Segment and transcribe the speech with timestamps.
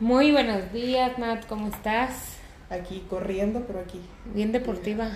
[0.00, 2.10] Muy buenos días, Nat, ¿cómo estás?
[2.70, 4.00] Aquí corriendo, pero aquí.
[4.32, 5.08] Bien deportiva.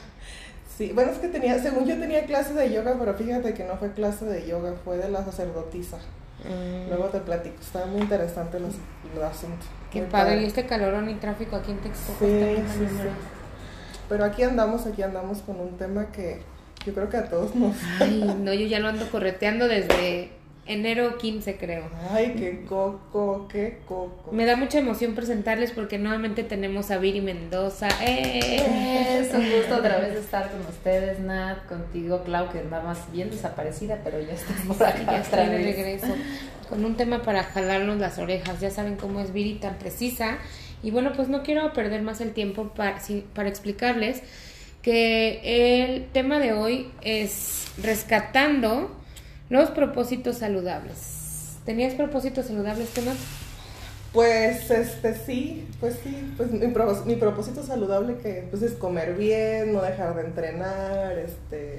[0.76, 3.76] Sí, bueno, es que tenía, según yo tenía clase de yoga, pero fíjate que no
[3.76, 5.98] fue clase de yoga, fue de la sacerdotisa.
[6.44, 8.78] Mm, Luego te platico, estaba muy interesante el, as-
[9.16, 9.64] el asunto.
[9.92, 10.42] qué padre.
[10.42, 13.08] Y este calorón y tráfico aquí en Texcoco Sí, está sí, sí.
[14.08, 16.40] Pero aquí andamos, aquí andamos con un tema que
[16.84, 17.76] yo creo que a todos nos...
[18.00, 20.30] Ay, no, yo ya lo ando correteando desde
[20.66, 21.84] enero 15, creo.
[22.10, 24.30] Ay, qué coco, qué coco.
[24.32, 27.88] Me da mucha emoción presentarles porque nuevamente tenemos a Viri Mendoza.
[28.00, 29.18] ¡Eh!
[29.20, 33.30] Es un gusto otra vez estar con ustedes, Nat, contigo, Clau, que anda más bien
[33.30, 35.76] desaparecida, pero ya estás por Sí, acá ya está otra vez.
[35.76, 36.14] regreso
[36.68, 38.60] con un tema para jalarnos las orejas.
[38.60, 40.38] Ya saben cómo es Viri tan precisa.
[40.82, 44.22] Y bueno, pues no quiero perder más el tiempo para, sí, para explicarles
[44.80, 48.90] que el tema de hoy es rescatando
[49.52, 51.56] los propósitos saludables.
[51.66, 53.12] ¿Tenías propósitos saludables, Tema?
[54.12, 59.14] Pues este sí, pues sí, pues mi, pro- mi propósito saludable que pues es comer
[59.14, 61.78] bien, no dejar de entrenar, este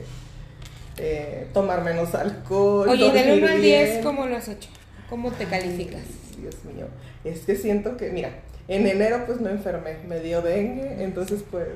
[0.97, 2.89] eh, tomar menos alcohol.
[2.89, 4.03] Oye, del dormir 1 al 10, bien.
[4.03, 4.69] ¿cómo lo has hecho?
[5.09, 6.01] ¿Cómo te calificas?
[6.35, 6.87] Ay, Dios mío,
[7.23, 8.29] es que siento que, mira,
[8.67, 11.67] en enero pues me enfermé, me dio dengue, entonces pues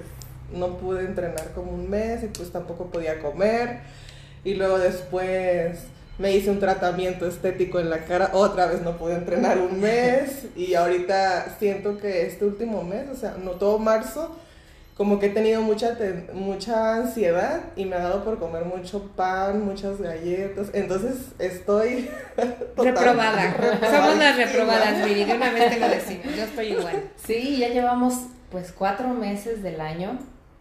[0.54, 3.80] no pude entrenar como un mes y pues tampoco podía comer.
[4.44, 9.14] Y luego después me hice un tratamiento estético en la cara, otra vez no pude
[9.14, 14.36] entrenar un mes y ahorita siento que este último mes, o sea, no todo marzo,
[14.96, 15.96] como que he tenido mucha,
[16.34, 22.10] mucha ansiedad y me ha dado por comer mucho pan, muchas galletas, entonces estoy
[22.76, 23.56] Reprobada.
[23.92, 25.24] Somos las reprobadas, Viri.
[25.24, 26.36] De una vez te lo decimos.
[26.36, 27.04] Yo estoy igual.
[27.24, 28.16] Sí, ya llevamos
[28.50, 30.18] pues cuatro meses del año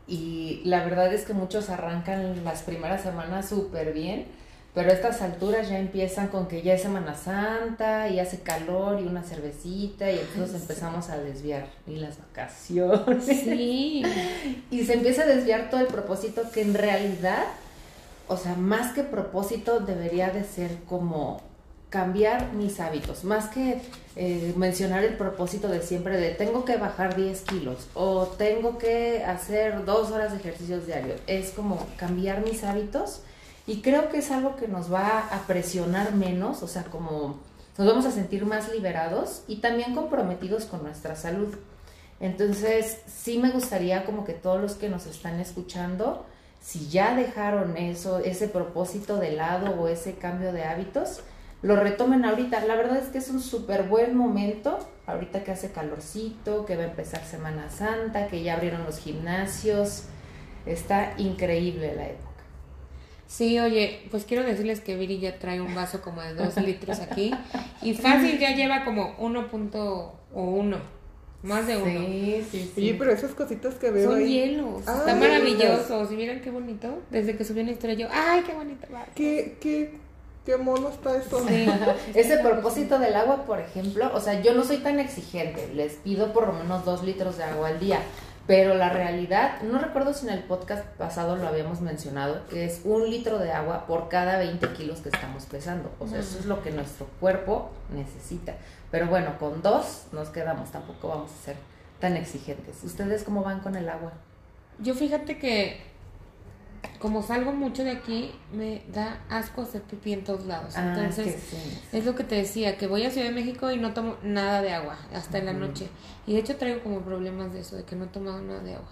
[0.09, 4.27] y la verdad es que muchos arrancan las primeras semanas súper bien,
[4.77, 9.01] pero a estas alturas ya empiezan con que ya es Semana Santa y hace calor
[9.01, 13.25] y una cervecita y entonces empezamos a desviar y las vacaciones.
[13.25, 14.03] Sí.
[14.71, 17.45] Y se empieza a desviar todo el propósito que en realidad,
[18.28, 21.41] o sea, más que propósito debería de ser como
[21.91, 23.80] cambiar mis hábitos, más que
[24.16, 29.24] eh, mencionar el propósito de siempre de tengo que bajar 10 kilos o tengo que
[29.24, 33.20] hacer dos horas de ejercicios diarios, es como cambiar mis hábitos
[33.66, 37.38] y creo que es algo que nos va a presionar menos, o sea, como
[37.78, 41.54] nos vamos a sentir más liberados y también comprometidos con nuestra salud.
[42.20, 46.24] Entonces, sí me gustaría como que todos los que nos están escuchando,
[46.62, 51.20] si ya dejaron eso, ese propósito de lado o ese cambio de hábitos,
[51.62, 52.65] lo retomen ahorita.
[52.67, 56.83] La verdad es que es un súper buen momento, ahorita que hace calorcito, que va
[56.83, 60.05] a empezar Semana Santa, que ya abrieron los gimnasios.
[60.66, 62.27] Está increíble la época.
[63.28, 67.00] Sí, oye, pues quiero decirles que Viri ya trae un vaso como de dos litros
[67.00, 67.33] aquí
[67.83, 70.77] y fácil ya lleva como 1.1,
[71.43, 72.00] más de uno.
[72.06, 72.81] Sí, sí, sí.
[72.81, 76.12] Oye, pero esas cositas que veo Son ahí, hielos, Ah, están maravillosos.
[76.12, 77.03] Y miren qué bonito.
[77.11, 78.87] Desde que subió una historia yo, ¡ay, qué bonito!
[78.95, 79.06] va".
[79.15, 79.93] ¿qué, qué,
[80.47, 81.47] qué mono está eso?
[81.47, 81.67] Sí.
[82.15, 86.33] Ese propósito del agua, por ejemplo, o sea, yo no soy tan exigente, les pido
[86.33, 87.99] por lo menos dos litros de agua al día,
[88.47, 92.83] pero la realidad, no recuerdo si en el podcast pasado lo habíamos mencionado, que es
[92.84, 96.47] un litro de agua por cada 20 kilos que estamos pesando, o sea, eso es
[96.47, 98.55] lo que nuestro cuerpo necesita,
[98.93, 101.57] pero bueno, con dos nos quedamos, tampoco vamos a ser
[101.99, 102.84] tan exigentes.
[102.84, 104.13] ¿Ustedes cómo van con el agua?
[104.78, 105.96] Yo fíjate que
[106.98, 110.74] como salgo mucho de aquí, me da asco hacer pipí en todos lados.
[110.76, 111.80] Ah, Entonces, es que sí.
[111.92, 114.62] Es lo que te decía, que voy a Ciudad de México y no tomo nada
[114.62, 115.88] de agua hasta en la noche.
[116.26, 118.74] Y de hecho traigo como problemas de eso, de que no he tomado nada de
[118.74, 118.91] agua.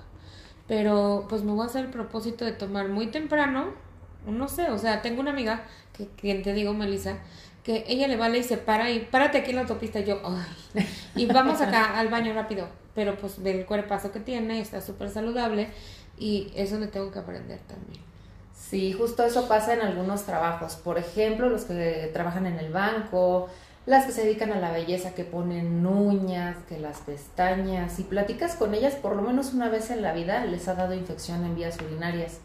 [0.67, 3.73] Pero pues me voy a hacer el propósito de tomar muy temprano,
[4.27, 7.19] no sé, o sea, tengo una amiga, que quien te digo, Melissa,
[7.63, 10.01] que ella le vale y se para y párate aquí en la autopista.
[10.01, 12.69] Y yo, ay, y vamos acá al baño rápido.
[12.95, 15.69] Pero pues del cuerpazo que tiene, está súper saludable
[16.19, 18.03] y eso le tengo que aprender también.
[18.57, 20.77] Sí, justo eso pasa en algunos trabajos.
[20.77, 23.49] Por ejemplo, los que trabajan en el banco,
[23.87, 27.93] las que se dedican a la belleza, que ponen uñas, que las pestañas.
[27.93, 30.95] Si platicas con ellas por lo menos una vez en la vida, les ha dado
[30.95, 32.39] infección en vías urinarias.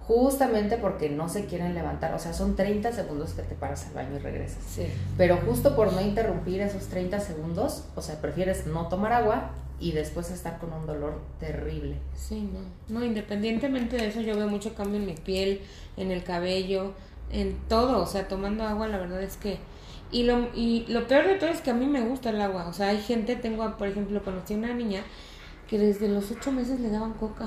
[0.00, 2.12] Justamente porque no se quieren levantar.
[2.14, 4.62] O sea, son 30 segundos que te paras al baño y regresas.
[4.68, 4.86] Sí.
[5.16, 9.92] Pero justo por no interrumpir esos 30 segundos, o sea, prefieres no tomar agua y
[9.92, 11.96] después estar con un dolor terrible.
[12.14, 12.60] Sí, no.
[12.88, 15.60] No, independientemente de eso, yo veo mucho cambio en mi piel,
[15.96, 16.92] en el cabello,
[17.30, 18.02] en todo.
[18.02, 19.58] O sea, tomando agua, la verdad es que.
[20.10, 22.68] Y lo, y lo peor de todo es que a mí me gusta el agua.
[22.68, 25.02] O sea, hay gente, tengo, por ejemplo, conocí a una niña
[25.68, 27.46] que desde los ocho meses le daban coca.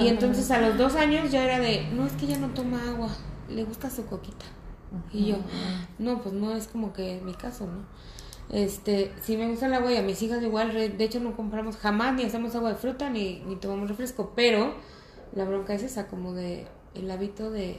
[0.00, 2.88] Y entonces a los dos años ya era de, no, es que ella no toma
[2.88, 3.10] agua,
[3.50, 4.46] le gusta su coquita.
[5.12, 5.36] Y yo,
[5.98, 7.84] no, pues no es como que mi caso, ¿no?
[8.50, 11.76] Este, sí me gusta el agua y a mis hijas igual, de hecho no compramos
[11.76, 14.74] jamás ni hacemos agua de fruta ni, ni tomamos refresco, pero
[15.34, 17.76] la bronca es esa, como de el hábito de...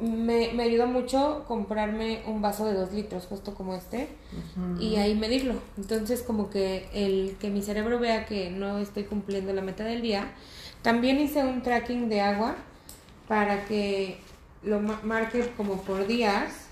[0.00, 4.08] Me, me ayuda mucho comprarme un vaso de dos litros, justo como este,
[4.80, 5.54] y ahí medirlo.
[5.76, 10.00] Entonces como que el que mi cerebro vea que no estoy cumpliendo la meta del
[10.02, 10.30] día.
[10.82, 12.54] También hice un tracking de agua
[13.26, 14.18] para que
[14.62, 16.67] lo ma- marque como por días.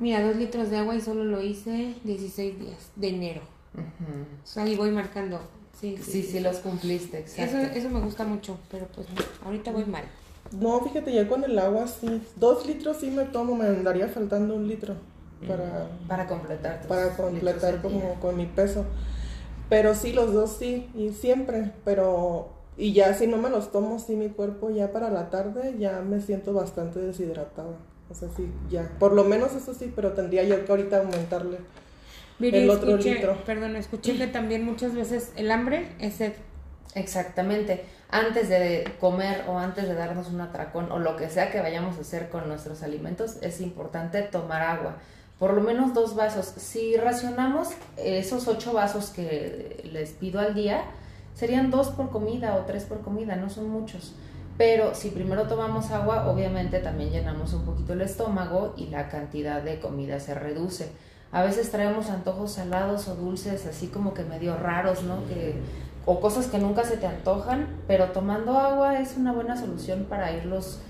[0.00, 3.42] Mira, dos litros de agua y solo lo hice 16 días de enero.
[3.74, 4.22] Ujú.
[4.42, 5.38] O sea, ahí voy marcando.
[5.78, 7.56] Sí, Sí, sí, los cumpliste, exacto.
[7.58, 10.04] Eso, eso me gusta mucho, pero pues no, ahorita voy mal.
[10.52, 12.20] No, fíjate, ya con el agua sí.
[12.36, 14.94] Dos litros sí me tomo, me andaría faltando un litro
[15.46, 16.86] para, Para completar.
[16.88, 18.14] para completar como día.
[18.20, 18.84] con mi peso.
[19.68, 22.48] Pero sí, los dos sí, y siempre, pero...
[22.76, 26.00] Y ya si no me los tomo, sí, mi cuerpo ya para la tarde ya
[26.00, 27.76] me siento bastante deshidratada.
[28.10, 28.90] O sea, sí, ya.
[28.98, 31.58] Por lo menos eso sí, pero tendría yo que ahorita aumentarle.
[32.38, 33.36] Viri, El otro escuché- litro.
[33.44, 36.32] Perdón, escuché que también muchas veces el hambre es sed.
[36.94, 37.84] Exactamente.
[38.10, 41.96] Antes de comer o antes de darnos un atracón o lo que sea que vayamos
[41.98, 44.96] a hacer con nuestros alimentos, es importante tomar agua.
[45.38, 46.46] Por lo menos dos vasos.
[46.46, 50.82] Si racionamos esos ocho vasos que les pido al día,
[51.34, 54.14] serían dos por comida o tres por comida, no son muchos.
[54.60, 59.62] Pero si primero tomamos agua, obviamente también llenamos un poquito el estómago y la cantidad
[59.62, 60.92] de comida se reduce.
[61.32, 65.16] A veces traemos antojos salados o dulces así como que medio raros, ¿no?
[66.04, 70.30] O cosas que nunca se te antojan, pero tomando agua es una buena solución para
[70.30, 70.80] irlos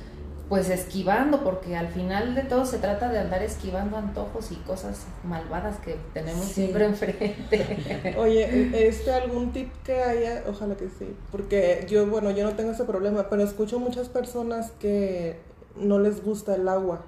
[0.50, 5.06] pues esquivando, porque al final de todo se trata de andar esquivando antojos y cosas
[5.24, 6.52] malvadas que tenemos Sí.
[6.54, 8.14] siempre enfrente.
[8.18, 12.72] Oye, este algún tip que haya, ojalá que sí, porque yo, bueno, yo no tengo
[12.72, 15.38] ese problema, pero escucho muchas personas que
[15.76, 17.00] no les gusta el agua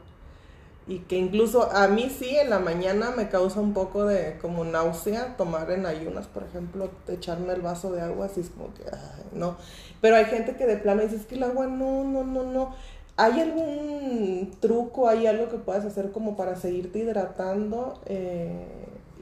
[0.86, 4.64] y que incluso a mí sí en la mañana me causa un poco de como
[4.64, 8.84] náusea tomar en ayunas, por ejemplo, echarme el vaso de agua, así es como que,
[8.92, 9.56] ay, no,
[10.00, 12.74] pero hay gente que de plano dice, es que el agua no, no, no, no.
[13.16, 18.64] ¿Hay algún truco, hay algo que puedas hacer como para seguirte hidratando eh,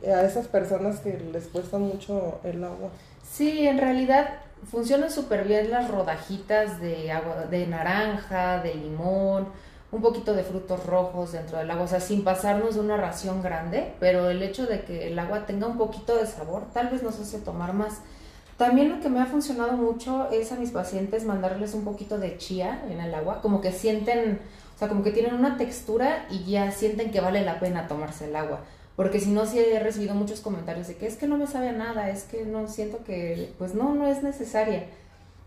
[0.07, 2.91] a esas personas que les cuesta mucho el agua?
[3.23, 4.29] Sí, en realidad
[4.71, 9.49] funcionan súper bien las rodajitas de agua de naranja, de limón,
[9.93, 13.43] un poquito de frutos rojos dentro del agua, o sea, sin pasarnos de una ración
[13.43, 17.03] grande, pero el hecho de que el agua tenga un poquito de sabor tal vez
[17.03, 18.01] nos hace tomar más.
[18.61, 22.37] También lo que me ha funcionado mucho es a mis pacientes mandarles un poquito de
[22.37, 24.39] chía en el agua, como que sienten,
[24.77, 28.27] o sea, como que tienen una textura y ya sienten que vale la pena tomarse
[28.27, 28.61] el agua.
[28.97, 31.73] Porque si no, sí he recibido muchos comentarios de que es que no me sabe
[31.73, 34.89] nada, es que no siento que, pues no, no es necesaria.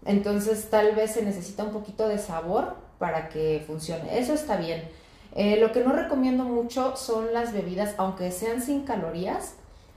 [0.06, 4.18] Entonces tal vez se necesita un poquito de sabor para que funcione.
[4.18, 4.90] Eso está bien.
[5.36, 9.54] Eh, lo que no recomiendo mucho son las bebidas, aunque sean sin calorías,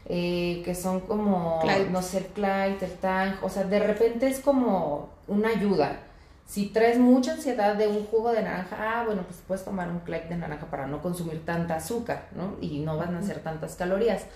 [0.08, 1.90] eh, que son como, Clyde.
[1.90, 6.00] no sé, el Clyde, el Tang, o sea, de repente es como una ayuda.
[6.46, 9.98] Si traes mucha ansiedad de un jugo de naranja, ah, bueno, pues puedes tomar un
[10.00, 12.54] Clyde de naranja para no consumir tanta azúcar, ¿no?
[12.60, 14.26] Y no van a ser tantas calorías,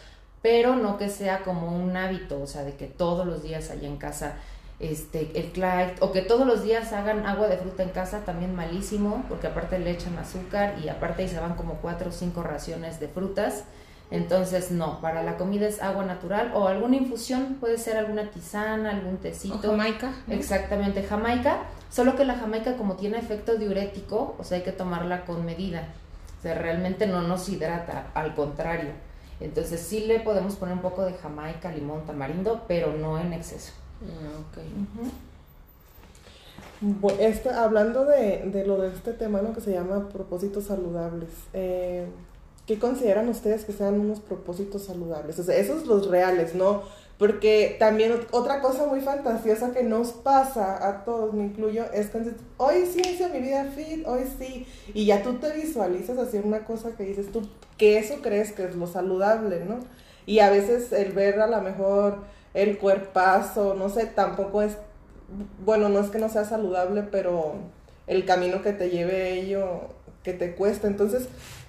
[0.42, 3.86] pero no que sea como un hábito, o sea, de que todos los días haya
[3.86, 4.34] en casa
[4.80, 8.56] este, el Clyde, o que todos los días hagan agua de fruta en casa, también
[8.56, 12.42] malísimo, porque aparte le echan azúcar y aparte ahí se van como cuatro o cinco
[12.42, 13.64] raciones de frutas.
[14.10, 18.90] Entonces, no, para la comida es agua natural o alguna infusión, puede ser alguna tisana,
[18.90, 19.58] algún O tecito.
[19.70, 20.12] Jamaica.
[20.26, 20.34] ¿no?
[20.34, 21.58] Exactamente, jamaica,
[21.90, 25.88] solo que la jamaica como tiene efecto diurético, o sea, hay que tomarla con medida.
[26.38, 28.90] O sea, realmente no nos hidrata, al contrario.
[29.40, 33.72] Entonces sí le podemos poner un poco de jamaica, limón, tamarindo, pero no en exceso.
[34.02, 34.58] Ah, ok.
[37.00, 39.52] Bu- Este, hablando de, de lo de este tema ¿no?
[39.52, 42.06] que se llama propósitos saludables, eh,
[42.70, 45.36] ¿qué consideran ustedes que sean unos propósitos saludables?
[45.40, 46.82] O sea, esos los reales, ¿no?
[47.18, 52.10] Porque también ot- otra cosa muy fantasiosa que nos pasa a todos, me incluyo, es
[52.10, 52.18] que
[52.58, 56.64] hoy sí hice mi vida fit, hoy sí, y ya tú te visualizas haciendo una
[56.64, 57.42] cosa que dices tú,
[57.76, 59.80] que eso crees que es lo saludable, ¿no?
[60.24, 62.18] Y a veces el ver a lo mejor
[62.54, 64.76] el cuerpazo, no sé, tampoco es
[65.66, 67.54] bueno, no es que no sea saludable, pero
[68.06, 69.80] el camino que te lleve ello,
[70.22, 70.86] que te cuesta.
[70.86, 71.59] Entonces, ¿por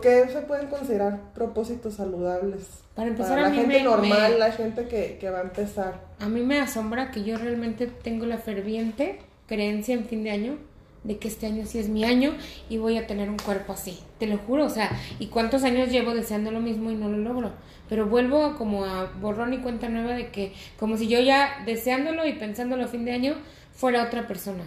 [0.00, 2.82] qué se pueden considerar propósitos saludables?
[2.94, 5.42] Para empezar, la a mí gente me- normal, me- la gente que, que va a
[5.42, 6.00] empezar.
[6.20, 10.58] A mí me asombra que yo realmente tengo la ferviente creencia en fin de año
[11.02, 12.32] de que este año sí es mi año
[12.70, 13.98] y voy a tener un cuerpo así.
[14.18, 17.18] Te lo juro, o sea, ¿y cuántos años llevo deseando lo mismo y no lo
[17.18, 17.50] logro?
[17.90, 21.62] Pero vuelvo a como a borrón y cuenta nueva de que como si yo ya
[21.66, 23.34] deseándolo y pensándolo a fin de año
[23.74, 24.64] fuera otra persona.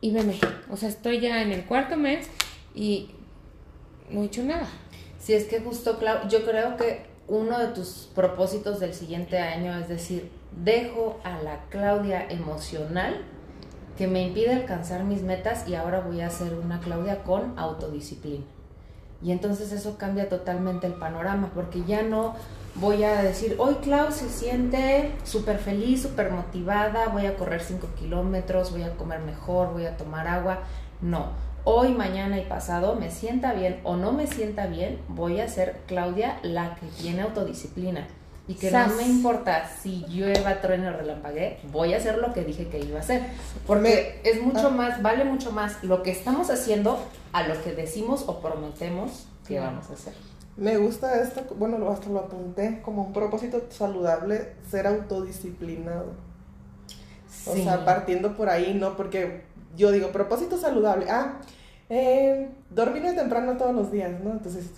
[0.00, 0.38] Y veme,
[0.70, 2.28] o sea, estoy ya en el cuarto mes
[2.74, 3.10] y
[4.20, 4.68] hecho nada.
[5.18, 9.78] Si es que justo, Clau, yo creo que uno de tus propósitos del siguiente año
[9.78, 10.30] es decir,
[10.64, 13.22] dejo a la Claudia emocional
[13.96, 18.44] que me impide alcanzar mis metas y ahora voy a ser una Claudia con autodisciplina.
[19.22, 22.34] Y entonces eso cambia totalmente el panorama, porque ya no
[22.74, 27.88] voy a decir, hoy Clau se siente súper feliz, súper motivada, voy a correr 5
[27.96, 30.60] kilómetros, voy a comer mejor, voy a tomar agua.
[31.00, 31.30] No,
[31.64, 35.80] hoy, mañana y pasado me sienta bien o no me sienta bien, voy a ser
[35.86, 38.06] Claudia la que tiene autodisciplina.
[38.48, 42.42] Y que no me importa si llueva, truene o relampaguee, voy a hacer lo que
[42.42, 43.22] dije que iba a hacer.
[43.66, 44.70] Porque es mucho ah.
[44.70, 46.98] más, vale mucho más lo que estamos haciendo
[47.32, 50.14] a lo que decimos o prometemos que vamos a hacer.
[50.56, 56.12] Me gusta esto, bueno, hasta lo apunté como un propósito saludable, ser autodisciplinado.
[57.46, 58.96] O sea, partiendo por ahí, ¿no?
[58.96, 59.42] Porque
[59.76, 61.40] yo digo, propósito saludable, ah,
[61.88, 64.32] eh, dormirme temprano todos los días, ¿no?
[64.32, 64.70] Entonces,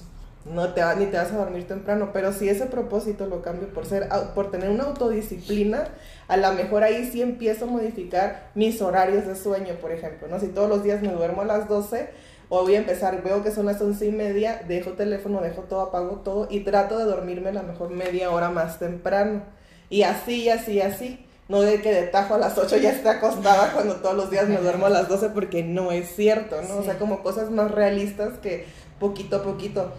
[0.45, 3.69] no te va, ni te vas a dormir temprano, pero si ese propósito lo cambio
[3.69, 5.89] por ser, por tener una autodisciplina,
[6.29, 10.39] a lo mejor ahí sí empiezo a modificar mis horarios de sueño, por ejemplo, ¿no?
[10.39, 12.11] Si todos los días me duermo a las 12,
[12.51, 15.81] o voy a empezar, veo que son las once y media, dejo teléfono, dejo todo,
[15.81, 19.43] apago todo y trato de dormirme la mejor media hora más temprano.
[19.89, 21.24] Y así, así, así.
[21.49, 24.49] No de que de tajo a las 8 ya esté acostada cuando todos los días
[24.49, 26.77] me duermo a las 12 porque no es cierto, ¿no?
[26.77, 28.67] O sea, como cosas más realistas que
[28.99, 29.93] poquito a poquito.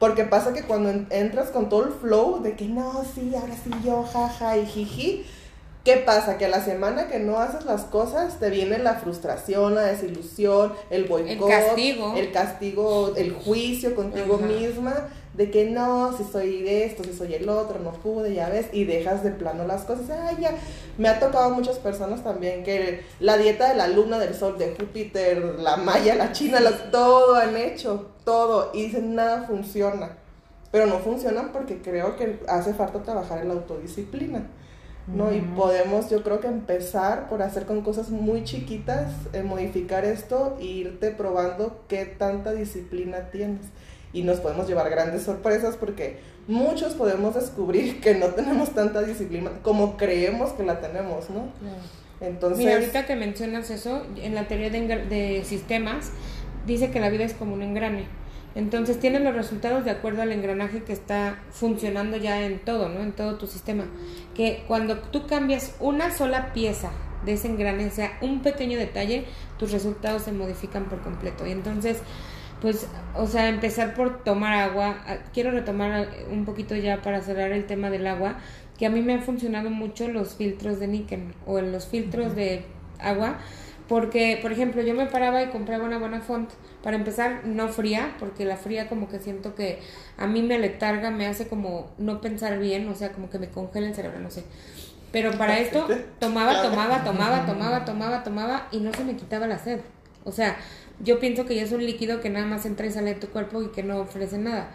[0.00, 3.70] Porque pasa que cuando entras con todo el flow de que no, sí, ahora sí
[3.84, 5.24] yo, jaja y jiji,
[5.88, 6.36] ¿Qué pasa?
[6.36, 10.74] Que a la semana que no haces las cosas te viene la frustración, la desilusión,
[10.90, 16.62] el boicot, el castigo, el, castigo, el juicio contigo misma de que no, si soy
[16.62, 19.84] de esto, si soy el otro, no pude, ya ves, y dejas de plano las
[19.84, 20.10] cosas.
[20.10, 20.50] Ay, ya.
[20.98, 24.74] Me ha tocado muchas personas también que la dieta de la luna, del sol, de
[24.74, 26.58] Júpiter, la maya, la china,
[26.90, 30.18] todo han hecho, todo, y dicen nada funciona.
[30.72, 34.44] Pero no funcionan porque creo que hace falta trabajar en la autodisciplina.
[35.06, 35.32] ¿no?
[35.32, 40.56] Y podemos, yo creo que empezar por hacer con cosas muy chiquitas, eh, modificar esto
[40.60, 43.66] e irte probando qué tanta disciplina tienes.
[44.12, 49.50] Y nos podemos llevar grandes sorpresas porque muchos podemos descubrir que no tenemos tanta disciplina
[49.62, 51.52] como creemos que la tenemos, ¿no?
[52.20, 52.58] Entonces...
[52.58, 56.10] Mira, ahorita que mencionas eso, en la teoría de, de sistemas,
[56.66, 58.06] dice que la vida es como un engrane.
[58.54, 63.00] Entonces tienes los resultados de acuerdo al engranaje que está funcionando ya en todo, ¿no?
[63.00, 63.84] En todo tu sistema.
[64.34, 66.90] Que cuando tú cambias una sola pieza
[67.24, 69.26] de ese engranaje, sea un pequeño detalle,
[69.58, 71.46] tus resultados se modifican por completo.
[71.46, 71.98] Y entonces,
[72.60, 75.02] pues, o sea, empezar por tomar agua.
[75.06, 78.36] Ah, quiero retomar un poquito ya para cerrar el tema del agua,
[78.78, 82.64] que a mí me han funcionado mucho los filtros de níquel o los filtros de
[82.98, 83.38] agua
[83.88, 86.50] porque, por ejemplo, yo me paraba y compraba una buena font.
[86.82, 89.80] Para empezar, no fría, porque la fría como que siento que
[90.18, 93.48] a mí me letarga, me hace como no pensar bien, o sea, como que me
[93.48, 94.44] congela el cerebro, no sé.
[95.10, 95.88] Pero para esto
[96.18, 99.80] tomaba, tomaba, tomaba, tomaba, tomaba, tomaba y no se me quitaba la sed.
[100.24, 100.56] O sea,
[101.00, 103.28] yo pienso que ya es un líquido que nada más entra y sale de tu
[103.28, 104.70] cuerpo y que no ofrece nada.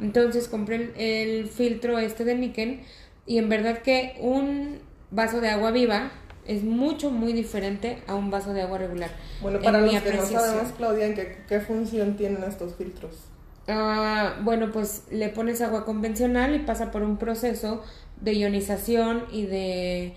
[0.00, 2.80] Entonces compré el, el filtro este de níquel
[3.26, 6.10] y en verdad que un vaso de agua viva
[6.46, 9.10] es mucho, muy diferente a un vaso de agua regular.
[9.40, 11.14] Bueno, para los que no sabemos, Claudia,
[11.48, 13.16] qué, función tienen estos filtros?
[13.66, 17.82] Ah, bueno, pues le pones agua convencional y pasa por un proceso
[18.20, 20.14] de ionización y de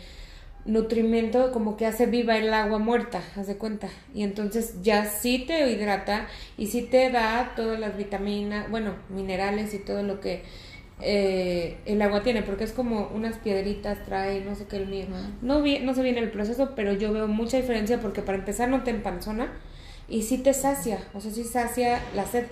[0.68, 3.88] nutrimento como que hace viva el agua muerta, haz de cuenta.
[4.14, 9.74] Y entonces ya sí te hidrata y sí te da todas las vitaminas, bueno, minerales
[9.74, 10.44] y todo lo que
[11.02, 15.06] eh, el agua tiene, porque es como unas piedritas, trae, no sé qué el mío.
[15.42, 18.70] No, vi, no sé bien el proceso, pero yo veo mucha diferencia porque para empezar
[18.70, 19.54] no te empanzona
[20.10, 22.46] y sí te sacia, o sea, sí sacia la sed,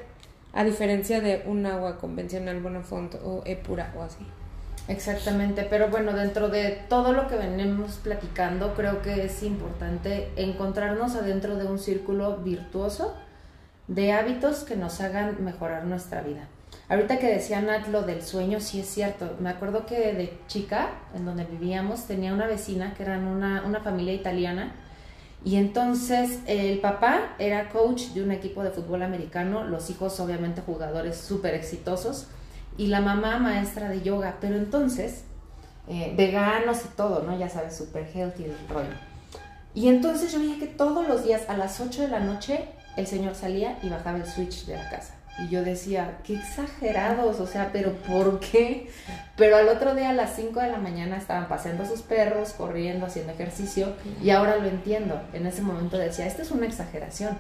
[0.54, 4.26] a diferencia de un agua convencional, Bonafont o Epura o así.
[4.88, 11.16] Exactamente, pero bueno, dentro de todo lo que venimos platicando, creo que es importante encontrarnos
[11.16, 13.16] adentro de un círculo virtuoso
[13.88, 16.48] de hábitos que nos hagan mejorar nuestra vida.
[16.88, 19.36] Ahorita que decía Nat lo del sueño, sí es cierto.
[19.40, 23.80] Me acuerdo que de chica, en donde vivíamos, tenía una vecina que era una, una
[23.80, 24.76] familia italiana.
[25.44, 30.62] Y entonces el papá era coach de un equipo de fútbol americano, los hijos obviamente
[30.62, 32.28] jugadores súper exitosos
[32.78, 34.38] y la mamá maestra de yoga.
[34.42, 35.24] Pero entonces,
[35.88, 37.38] eh, veganos y todo, ¿no?
[37.38, 38.96] Ya sabes, súper healthy el rollo.
[39.74, 43.08] Y entonces yo veía que todos los días a las 8 de la noche el
[43.08, 45.16] señor salía y bajaba el switch de la casa.
[45.38, 48.90] Y yo decía, qué exagerados, o sea, pero ¿por qué?
[49.36, 53.06] Pero al otro día a las 5 de la mañana estaban paseando sus perros, corriendo,
[53.06, 55.20] haciendo ejercicio, y ahora lo entiendo.
[55.34, 57.38] En ese momento decía, esta es una exageración.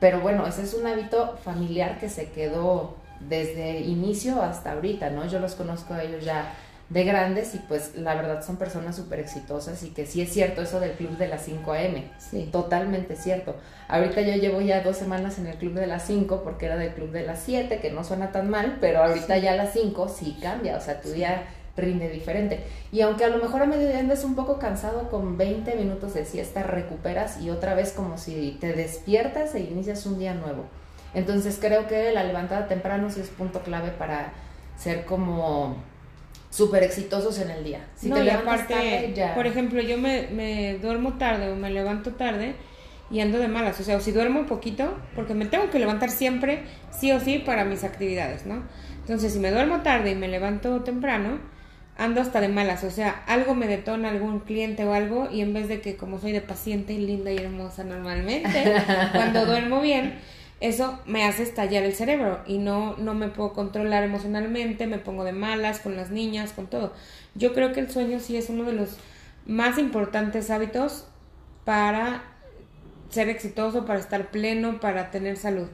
[0.00, 5.26] Pero bueno, ese es un hábito familiar que se quedó desde inicio hasta ahorita, ¿no?
[5.26, 6.54] Yo los conozco a ellos ya
[6.90, 10.62] de grandes y pues la verdad son personas súper exitosas y que sí es cierto
[10.62, 12.10] eso del club de las 5 a.m.
[12.18, 12.48] Sí.
[12.52, 13.56] Totalmente cierto.
[13.88, 16.92] Ahorita yo llevo ya dos semanas en el club de las 5 porque era del
[16.92, 20.08] club de las 7, que no suena tan mal, pero ahorita ya a las 5
[20.08, 21.44] sí cambia, o sea, tu día
[21.76, 22.60] rinde diferente.
[22.92, 26.24] Y aunque a lo mejor a mediodía andas un poco cansado, con 20 minutos de
[26.24, 30.64] siesta recuperas y otra vez como si te despiertas e inicias un día nuevo.
[31.14, 34.32] Entonces creo que la levantada temprano sí es punto clave para
[34.76, 35.76] ser como
[36.50, 37.80] súper exitosos en el día.
[37.96, 39.34] Si no, te levantas aparte, tarde, ya.
[39.34, 42.54] por ejemplo, yo me, me duermo tarde o me levanto tarde
[43.10, 43.80] y ando de malas.
[43.80, 47.38] O sea, o si duermo poquito, porque me tengo que levantar siempre, sí o sí,
[47.38, 48.62] para mis actividades, ¿no?
[49.00, 51.38] Entonces, si me duermo tarde y me levanto temprano,
[51.96, 52.84] ando hasta de malas.
[52.84, 56.18] O sea, algo me detona algún cliente o algo y en vez de que como
[56.18, 58.74] soy de paciente y linda y hermosa normalmente,
[59.12, 60.18] cuando duermo bien,
[60.64, 65.24] eso me hace estallar el cerebro y no, no me puedo controlar emocionalmente, me pongo
[65.24, 66.92] de malas con las niñas, con todo.
[67.34, 68.96] Yo creo que el sueño sí es uno de los
[69.46, 71.06] más importantes hábitos
[71.64, 72.22] para
[73.10, 75.68] ser exitoso, para estar pleno, para tener salud.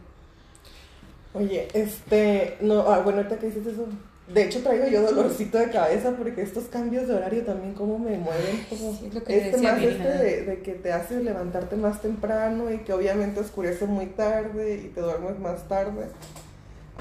[1.35, 3.87] Oye, este, no, ah, bueno, ahorita que dices eso,
[4.33, 8.17] de hecho traigo yo dolorcito de cabeza porque estos cambios de horario también como me
[8.17, 11.77] mueven, como Sí, lo que este decía más este de, de que te hace levantarte
[11.77, 16.07] más temprano y que obviamente oscurece muy tarde y te duermes más tarde.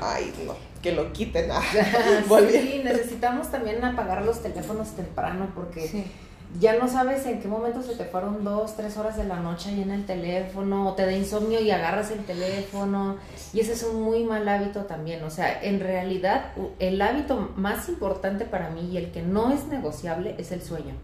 [0.01, 1.49] Ay, no, que lo quiten.
[1.51, 1.61] Ah,
[2.51, 6.05] sí, necesitamos también apagar los teléfonos temprano porque Sí.
[6.57, 9.69] Ya no sabes en qué momento se te fueron dos, tres horas de la noche
[9.69, 13.17] ahí en el teléfono, o te da insomnio y agarras el teléfono,
[13.53, 15.23] y ese es un muy mal hábito también.
[15.23, 19.65] O sea, en realidad, el hábito más importante para mí y el que no es
[19.67, 20.95] negociable es el sueño.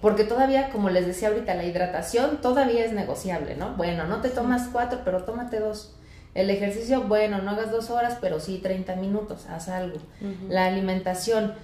[0.00, 3.74] Porque todavía, como les decía ahorita, la hidratación todavía es negociable, ¿no?
[3.76, 5.94] Bueno, no te tomas cuatro, pero tómate dos.
[6.34, 9.98] El ejercicio, bueno, no hagas dos horas, pero sí 30 minutos, haz algo.
[10.50, 11.54] La alimentación,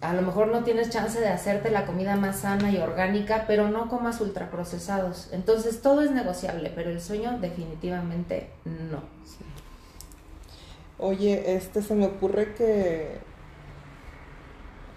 [0.00, 3.68] a lo mejor no tienes chance de hacerte la comida más sana y orgánica, pero
[3.68, 5.28] no comas ultraprocesados.
[5.32, 9.02] Entonces todo es negociable, pero el sueño definitivamente no.
[10.98, 13.18] Oye, este se me ocurre que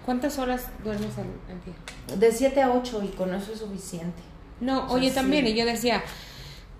[0.05, 2.17] ¿Cuántas horas duermes al, al día?
[2.17, 4.21] De 7 a 8 y con eso es suficiente.
[4.59, 5.15] No, O sea, oye, sí.
[5.15, 6.03] también, y yo decía,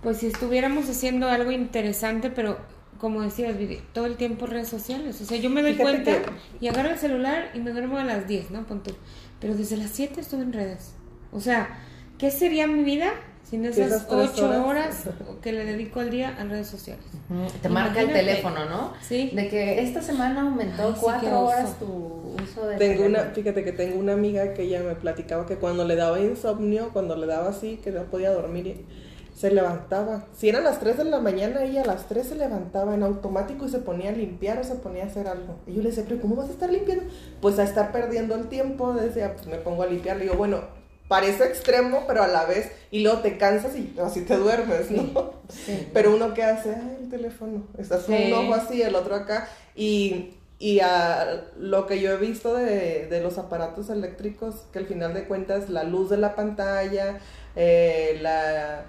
[0.02, 2.58] pues si estuviéramos haciendo algo interesante, pero
[3.04, 3.54] como decías,
[3.92, 5.20] todo el tiempo redes sociales.
[5.20, 7.98] O sea, yo me doy Fíjate cuenta que- y agarro el celular y me duermo
[7.98, 8.66] a las 10, ¿no?
[8.66, 8.94] Pon tú.
[9.42, 10.94] Pero desde las 7 estuve en redes.
[11.34, 11.78] O sea,
[12.18, 13.12] ¿qué sería mi vida
[13.44, 15.06] sin esas esas tres 8 horas?
[15.06, 15.10] horas
[15.42, 17.04] que le dedico al día a redes sociales?
[17.62, 18.94] Te marca el teléfono, ¿no?
[19.02, 19.32] Sí.
[19.36, 21.46] De que esta semana aumentó Ay, sí, qué cuatro oso.
[21.58, 21.86] horas tu
[22.42, 25.86] uso de tengo una, fíjate que tengo una amiga que ella me platicaba que cuando
[25.86, 28.86] le daba insomnio, cuando le daba así, que no podía dormir,
[29.36, 30.26] se levantaba.
[30.38, 33.66] Si eran las 3 de la mañana, ella a las 3 se levantaba en automático
[33.66, 35.56] y se ponía a limpiar o se ponía a hacer algo.
[35.68, 37.06] Y yo le decía, pero ¿cómo vas a estar limpiando?
[37.42, 40.18] Pues a estar perdiendo el tiempo, decía, pues me pongo a limpiar.
[40.18, 40.62] Le digo, bueno,
[41.08, 45.34] parece extremo, pero a la vez, y luego te cansas y así te duermes, ¿no?
[45.50, 45.88] Sí.
[45.94, 48.32] Pero uno que hace, ay, el teléfono, estás con Sí.
[48.32, 53.08] un ojo así, el otro acá, y, y a lo que yo he visto de,
[53.08, 57.20] de los aparatos eléctricos, que al final de cuentas la luz de la pantalla,
[57.56, 58.86] eh, la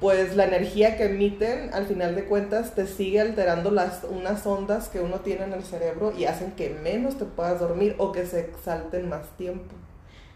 [0.00, 4.88] pues la energía que emiten, al final de cuentas te sigue alterando las unas ondas
[4.88, 8.26] que uno tiene en el cerebro y hacen que menos te puedas dormir o que
[8.26, 9.74] se exalten más tiempo.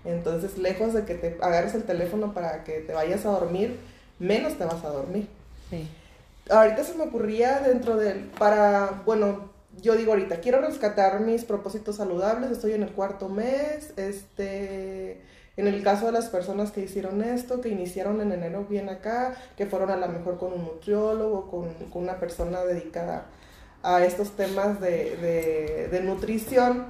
[0.04, 3.78] Entonces, lejos de que te agarres el teléfono para que te vayas a dormir,
[4.18, 5.28] menos te vas a dormir.
[5.68, 5.86] Sí.
[6.48, 11.96] Ahorita se me ocurría dentro del, para, bueno, yo digo ahorita, quiero rescatar mis propósitos
[11.96, 15.20] saludables, estoy en el cuarto mes, este,
[15.60, 19.34] en el caso de las personas que hicieron esto, que iniciaron en enero bien acá,
[19.56, 23.26] que fueron a lo mejor con un nutriólogo, con, una persona dedicada
[23.82, 26.86] a estos temas de, de, de nutrición,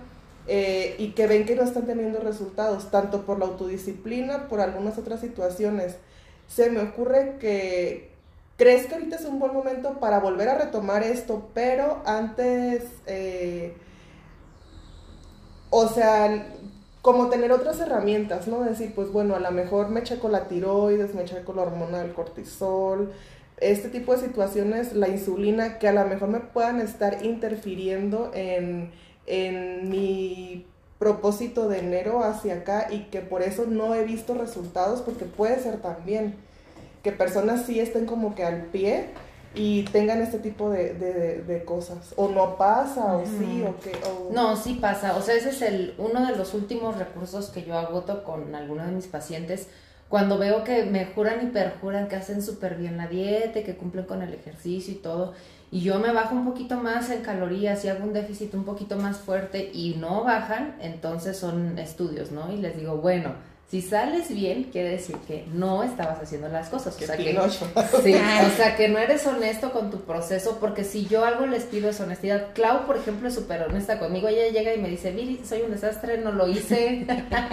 [0.47, 4.99] eh, y que ven que no están teniendo resultados, tanto por la autodisciplina, por algunas
[4.99, 5.97] otras situaciones.
[6.49, 8.11] Se me ocurre que,
[8.61, 11.49] ¿Crees que ahorita es un buen momento para volver a retomar esto?
[11.55, 13.75] Pero antes, eh,
[15.71, 16.47] o sea,
[17.03, 18.63] como tener otras herramientas, ¿no?
[18.63, 22.13] Decir, pues bueno, a lo mejor me checo la tiroides, me checo la hormona del
[22.13, 23.13] cortisol,
[23.59, 28.91] este tipo de situaciones, la insulina, que a lo mejor me puedan estar interfiriendo en,
[29.27, 30.67] en mi
[30.99, 35.59] propósito de enero hacia acá y que por eso no he visto resultados, porque puede
[35.59, 36.35] ser también
[37.03, 39.07] que personas sí estén como que al pie
[39.55, 42.13] y tengan este tipo de, de- de cosas.
[42.17, 43.93] O no pasa, o sí, o que...
[44.07, 45.17] o- No, sí pasa.
[45.17, 48.87] O sea, ese es el, uno de los últimos recursos que yo agoto con algunos
[48.87, 49.69] de mis pacientes.
[50.09, 54.07] Cuando veo que me juran y perjuran que hacen súper bien la dieta, que cumplen
[54.07, 55.35] con el ejercicio y todo.
[55.73, 58.97] y yo me bajo un poquito más en calorías y hago un déficit un poquito
[58.97, 62.53] más fuerte y no bajan, entonces son estudios, ¿no?
[62.53, 63.35] Y les digo, bueno,
[63.71, 66.97] si sales bien, quiere decir que no estabas haciendo las cosas.
[66.97, 67.31] O sea, que,
[68.03, 68.15] sí,
[68.47, 71.89] o sea, que no eres honesto con tu proceso, porque si yo algo les pido
[71.89, 72.49] es honestidad.
[72.53, 74.27] Clau, por ejemplo, es súper honesta conmigo.
[74.27, 77.07] Ella llega y me dice, Viri, soy un desastre, no lo hice.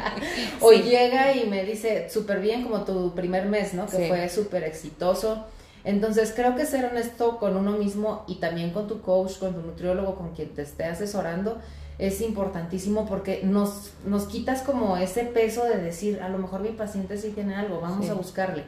[0.61, 3.85] o llega y me dice, súper bien, como tu primer mes, ¿no?
[3.85, 5.45] Que fue súper exitoso.
[5.83, 9.61] Entonces, creo que ser honesto con uno mismo y también con tu coach, con tu
[9.61, 11.59] nutriólogo, con quien te esté asesorando,
[11.99, 16.69] es importantísimo porque nos, nos quitas como ese peso de decir, a lo mejor mi
[16.69, 18.63] paciente sí tiene algo, vamos a buscarle.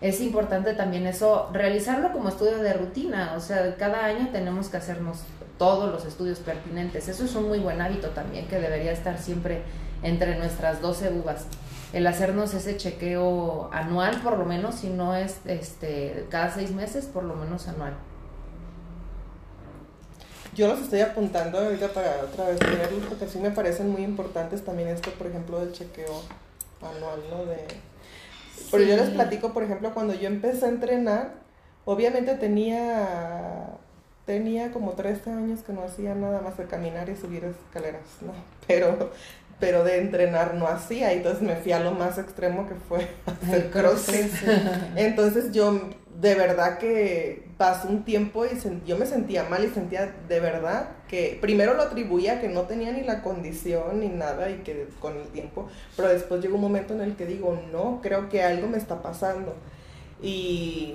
[0.00, 4.78] Es importante también eso, realizarlo como estudio de rutina, o sea, cada año tenemos que
[4.78, 5.20] hacernos
[5.58, 7.08] todos los estudios pertinentes.
[7.08, 9.62] Eso es un muy buen hábito también que debería estar siempre
[10.02, 11.46] entre nuestras 12 uvas.
[11.92, 17.04] El hacernos ese chequeo anual, por lo menos, si no es este, cada seis meses,
[17.04, 17.92] por lo menos anual.
[20.54, 24.64] Yo los estoy apuntando ahorita para otra vez verlos porque sí me parecen muy importantes
[24.64, 26.22] también esto, por ejemplo, del chequeo
[26.82, 27.46] anual, ¿no?
[27.46, 27.56] De...
[28.70, 31.32] Pero yo les platico, por ejemplo, cuando yo empecé a entrenar,
[31.84, 33.78] obviamente tenía
[34.26, 38.32] tenía como 13 años que no hacía nada más que caminar y subir escaleras, ¿no?
[38.66, 39.10] Pero,
[39.58, 43.70] pero de entrenar no hacía, entonces me fui a lo más extremo que fue hacer
[43.70, 44.32] crossfit.
[44.96, 45.88] Entonces yo
[46.22, 48.50] de verdad que pasó un tiempo y
[48.86, 52.92] yo me sentía mal y sentía de verdad que primero lo atribuía que no tenía
[52.92, 56.94] ni la condición ni nada y que con el tiempo, pero después llegó un momento
[56.94, 59.56] en el que digo, no, creo que algo me está pasando.
[60.22, 60.94] Y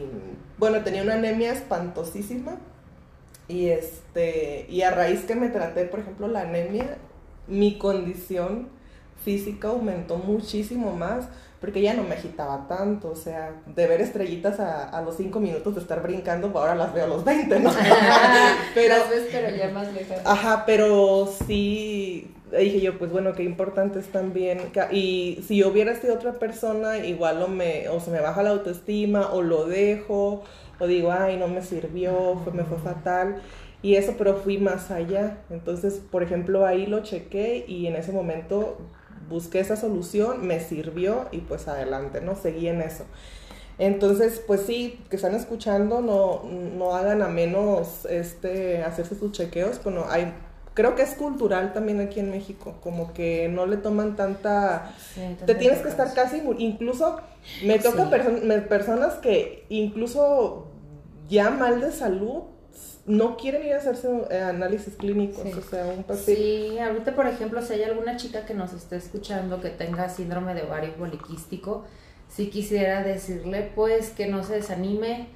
[0.58, 2.56] bueno, tenía una anemia espantosísima
[3.50, 7.00] y este y a raíz que me traté, por ejemplo, la anemia,
[7.48, 8.70] mi condición
[9.26, 11.28] física aumentó muchísimo más
[11.60, 15.76] porque ya no me agitaba tanto, o sea, de ver estrellitas a, los cinco minutos
[15.76, 17.72] de estar brincando, ahora las veo a los 20, ¿no?
[18.76, 20.18] pero, las ves, pero ya más lejos.
[20.24, 24.60] Ajá, pero sí, dije yo, pues bueno, qué importante es también,
[24.92, 28.52] y si yo hubiera sido otra persona, igual o, me, o se me baja la
[28.52, 30.44] autoestima, o lo dejo,
[30.80, 33.42] o digo, ay, no me sirvió, fue, me fue fatal,
[33.82, 35.38] y eso, pero fui más allá.
[35.50, 38.78] Entonces, por ejemplo, ahí lo chequé y en ese momento
[39.30, 42.36] busqué esa solución, me sirvió y pues adelante, ¿no?
[42.36, 43.06] Seguí en eso.
[43.80, 49.84] Entonces, pues sí, que están escuchando, no, no hagan a menos este, hacerse sus chequeos.
[49.84, 50.34] Bueno, hay,
[50.74, 54.94] creo que es cultural también aquí en México, como que no le toman tanta...
[55.46, 57.18] te tienes que estar casi, incluso
[57.64, 58.10] me toca
[58.68, 60.72] personas que incluso
[61.30, 62.44] ya mal de salud
[63.08, 66.36] no quieren ir a hacerse eh, análisis clínicos, o sea, un paciente.
[66.36, 70.54] Sí, ahorita, por ejemplo, si hay alguna chica que nos esté escuchando que tenga síndrome
[70.54, 71.86] de ovario poliquístico,
[72.28, 75.30] sí quisiera decirle, pues, que no se desanime,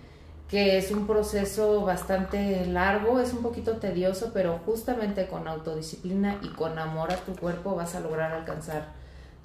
[0.49, 6.49] que es un proceso bastante largo, es un poquito tedioso, pero justamente con autodisciplina y
[6.49, 8.89] con amor a tu cuerpo vas a lograr alcanzar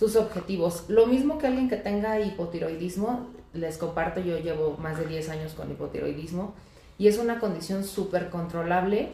[0.01, 0.87] tus objetivos.
[0.89, 5.55] Lo mismo que alguien que tenga hipotiroidismo, les comparto, yo llevo más de 10 años
[5.55, 6.55] con hipotiroidismo
[6.99, 9.11] y es una condición súper controlable,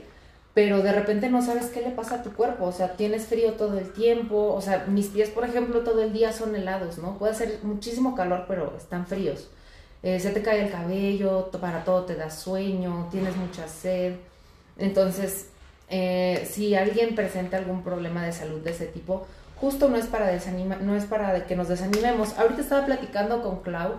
[0.55, 3.55] pero de repente no sabes qué le pasa a tu cuerpo, o sea, tienes frío
[3.55, 7.19] todo el tiempo, o sea, mis pies, por ejemplo, todo el día son helados, ¿no?
[7.19, 9.49] Puede hacer muchísimo calor, pero están fríos.
[10.03, 14.17] Eh, se te cae el cabello, para todo te da sueño, tienes mucha sed.
[14.77, 15.49] Entonces,
[15.89, 20.27] eh, si alguien presenta algún problema de salud de ese tipo, justo no es para
[20.27, 22.37] desanima, no es para que nos desanimemos.
[22.39, 23.95] Ahorita estaba platicando con Clau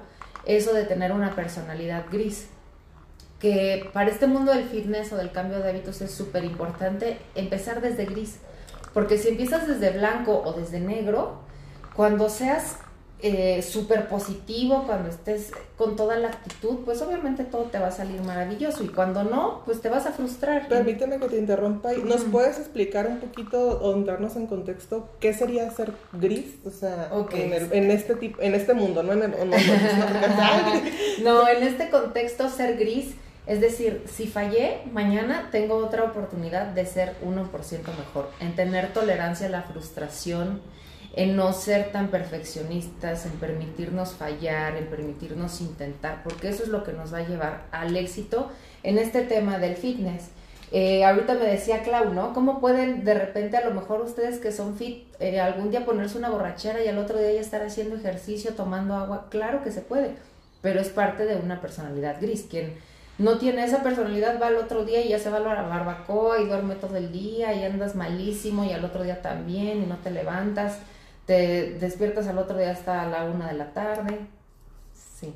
[0.46, 2.48] eso de tener una personalidad gris
[3.44, 7.82] que para este mundo del fitness o del cambio de hábitos es súper importante empezar
[7.82, 8.38] desde gris.
[8.94, 11.40] Porque si empiezas desde blanco o desde negro,
[11.94, 12.78] cuando seas
[13.20, 17.92] eh, súper positivo, cuando estés con toda la actitud, pues obviamente todo te va a
[17.92, 18.82] salir maravilloso.
[18.82, 20.70] Y cuando no, pues te vas a frustrar.
[20.70, 21.92] Permíteme que te interrumpa.
[21.92, 26.56] ¿Nos puedes explicar un poquito o entrarnos en contexto qué sería ser gris?
[26.64, 29.32] O sea, en, este tipo, en este mundo, no en el...
[31.26, 36.86] no, en este contexto ser gris es decir, si fallé, mañana tengo otra oportunidad de
[36.86, 37.52] ser 1%
[37.98, 40.62] mejor, en tener tolerancia a la frustración,
[41.16, 46.84] en no ser tan perfeccionistas, en permitirnos fallar, en permitirnos intentar, porque eso es lo
[46.84, 48.50] que nos va a llevar al éxito
[48.82, 50.30] en este tema del fitness.
[50.72, 52.34] Eh, ahorita me decía Clau, ¿no?
[52.34, 56.18] ¿Cómo pueden de repente a lo mejor ustedes que son fit eh, algún día ponerse
[56.18, 59.28] una borrachera y al otro día ya estar haciendo ejercicio, tomando agua?
[59.30, 60.16] Claro que se puede,
[60.64, 62.48] pero es parte de una personalidad gris.
[62.50, 62.74] Quien
[63.18, 66.40] no tiene esa personalidad, va al otro día y ya se va a la barbacoa
[66.40, 69.98] y duerme todo el día y andas malísimo y al otro día también y no
[69.98, 70.80] te levantas,
[71.26, 74.20] te despiertas al otro día hasta la una de la tarde.
[74.94, 75.34] Sí,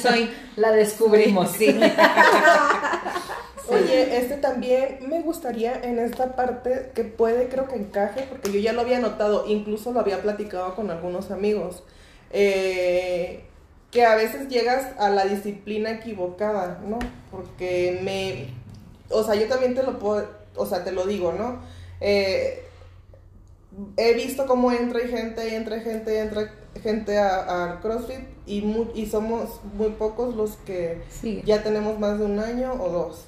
[0.00, 0.30] soy.
[0.56, 1.78] la descubrimos, sí.
[3.68, 8.58] Oye, este también me gustaría en esta parte que puede, creo que encaje, porque yo
[8.58, 11.84] ya lo había notado, incluso lo había platicado con algunos amigos,
[12.32, 13.44] eh,
[13.92, 16.98] que a veces llegas a la disciplina equivocada, ¿no?
[17.30, 18.48] Porque me,
[19.14, 20.26] o sea, yo también te lo puedo,
[20.56, 21.60] o sea, te lo digo, ¿no?
[22.00, 22.64] Eh,
[23.98, 26.50] he visto cómo entra gente, entra gente, entra
[26.82, 31.02] gente al CrossFit y, y somos muy pocos los que
[31.44, 33.26] ya tenemos más de un año o dos.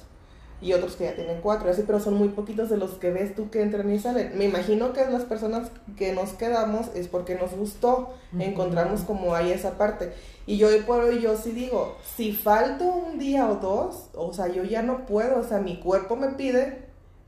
[0.65, 3.35] Y otros que ya tienen cuatro, así, pero son muy poquitos de los que ves
[3.35, 4.35] tú que entran y salen.
[4.35, 9.51] Me imagino que las personas que nos quedamos es porque nos gustó, encontramos como hay
[9.51, 10.11] esa parte.
[10.47, 14.33] Y yo hoy por hoy yo sí digo, si falto un día o dos, o
[14.33, 16.79] sea, yo ya no puedo, o sea, mi cuerpo me pide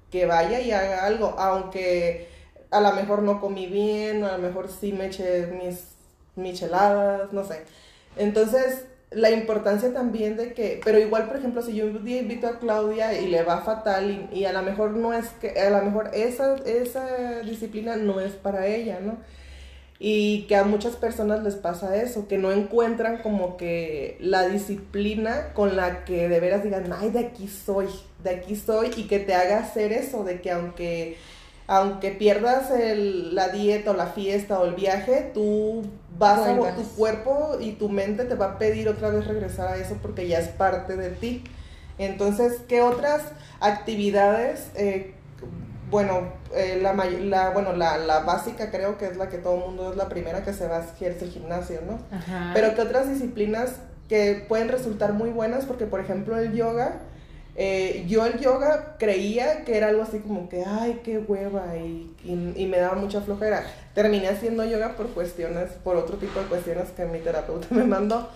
[0.09, 2.29] que vaya y haga algo, aunque
[2.71, 5.89] a lo mejor no comí bien, a lo mejor sí me eché mis
[6.35, 7.61] micheladas, no sé.
[8.15, 13.19] Entonces, la importancia también de que, pero igual, por ejemplo, si yo invito a Claudia
[13.19, 16.55] y le va fatal y, a lo mejor no es que, a lo mejor esa,
[16.65, 19.17] esa disciplina no es para ella, ¿no?
[19.99, 25.53] Y que a muchas personas les pasa eso, que no encuentran como que la disciplina
[25.53, 27.87] con la que de veras digan, ay, de aquí soy,
[28.23, 31.17] de aquí soy, y que te haga hacer eso, de que aunque
[31.67, 35.83] aunque pierdas el, la dieta o la fiesta o el viaje, tú
[36.17, 39.77] vas a, tu cuerpo y tu mente te va a pedir otra vez regresar a
[39.77, 41.43] eso porque ya es parte de ti.
[41.97, 43.23] Entonces, ¿qué otras
[43.59, 44.69] actividades?
[44.75, 45.13] Eh,
[45.89, 49.61] bueno, eh, la, la, bueno la, la, básica creo que es la que todo el
[49.61, 51.99] mundo es la primera que se va a ejercer el gimnasio, ¿no?
[52.53, 53.77] Pero ¿qué otras disciplinas
[54.09, 55.65] que pueden resultar muy buenas?
[55.65, 56.99] Porque, por ejemplo, el yoga
[57.59, 62.15] eh, yo el yoga creía que era algo así como que, ay, qué hueva, y,
[62.23, 63.65] y, me daba mucha flojera.
[63.95, 68.29] Terminé haciendo yoga por cuestiones, por otro tipo de cuestiones que mi terapeuta me mandó.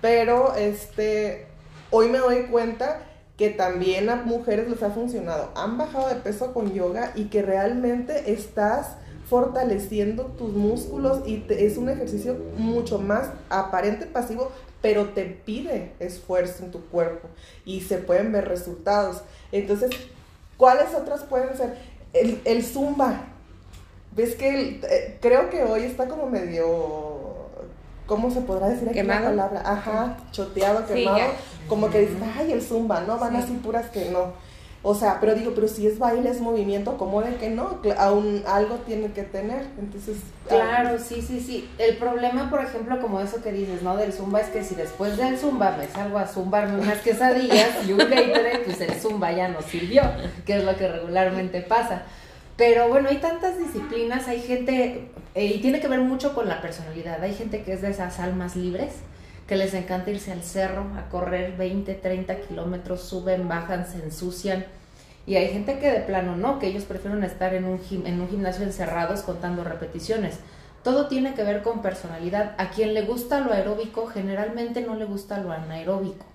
[0.00, 1.46] Pero este,
[1.90, 3.02] hoy me doy cuenta
[3.36, 5.50] que también a mujeres les ha funcionado.
[5.56, 11.76] Han bajado de peso con yoga y que realmente estás fortaleciendo tus músculos y es
[11.76, 17.28] un ejercicio mucho más aparente pasivo, pero te pide esfuerzo en tu cuerpo
[17.64, 19.22] y se pueden ver resultados.
[19.52, 19.90] Entonces,
[20.56, 21.76] ¿cuáles otras pueden ser?
[22.12, 23.24] El, el zumba.
[24.12, 26.66] ¿Ves que eh, creo que hoy está como medio,
[28.06, 29.32] ¿cómo se podrá decir aquí ¿Quemado?
[29.32, 29.62] la palabra?
[29.64, 31.32] Ajá, choteado, quemado.
[31.68, 33.18] como que dices, ay, el zumba, ¿no?
[33.18, 34.32] Van así puras que no.
[34.82, 37.80] O sea, pero digo, pero si es baile, es movimiento, ¿cómo de que no?
[37.98, 39.66] Aún algo tiene que tener.
[39.78, 40.16] Entonces.
[40.48, 41.68] Claro, sí, sí, sí.
[41.76, 43.96] El problema, por ejemplo, como eso que dices, ¿no?
[43.98, 47.92] Del zumba es que si después del zumba me salgo a zumbarme unas quesadillas y
[47.92, 50.02] un Gatorade, pues el zumba ya no sirvió,
[50.46, 52.02] que es lo que regularmente pasa.
[52.56, 56.62] Pero bueno, hay tantas disciplinas, hay gente, eh, y tiene que ver mucho con la
[56.62, 57.22] personalidad.
[57.22, 58.92] Hay gente que es de esas almas libres,
[59.50, 64.64] que les encanta irse al cerro a correr 20, 30 kilómetros, suben, bajan, se ensucian.
[65.26, 68.28] Y hay gente que de plano no, que ellos prefieren estar en un, en un
[68.28, 70.38] gimnasio encerrados contando repeticiones.
[70.84, 72.54] Todo tiene que ver con personalidad.
[72.58, 76.29] A quien le gusta lo aeróbico, generalmente no le gusta lo anaeróbico.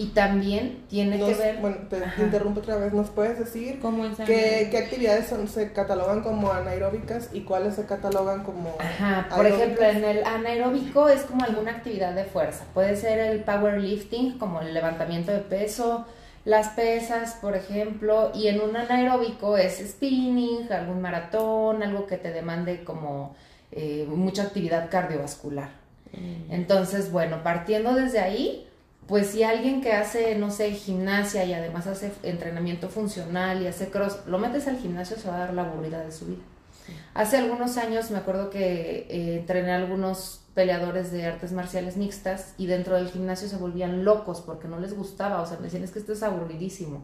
[0.00, 1.58] Y también tiene que ver...
[1.58, 2.94] Bueno, te interrumpo otra vez.
[2.94, 3.78] ¿Nos puedes decir
[4.24, 8.78] qué, qué, actividades son, se catalogan como anaeróbicas y cuáles se catalogan como...
[8.78, 12.64] Ajá, por ejemplo, en el anaeróbico es como alguna actividad de fuerza.
[12.72, 16.06] Puede ser el powerlifting, como el levantamiento de peso,
[16.46, 22.32] las pesas, por ejemplo, y en un anaeróbico es spinning, algún maratón, algo que te
[22.32, 23.36] demande como
[23.70, 25.68] eh, mucha actividad cardiovascular.
[26.14, 26.54] Mm.
[26.54, 28.66] Entonces, bueno, partiendo desde ahí
[29.10, 33.90] pues si alguien que hace, no sé, gimnasia y además hace entrenamiento funcional y hace
[33.90, 36.42] cross, lo metes al gimnasio, se va a dar la aburrida de su vida.
[37.12, 42.54] Hace algunos años me acuerdo que eh, entrené a algunos peleadores de artes marciales mixtas
[42.56, 45.82] y dentro del gimnasio se volvían locos porque no les gustaba, o sea, me decían
[45.82, 47.02] es que esto es aburridísimo.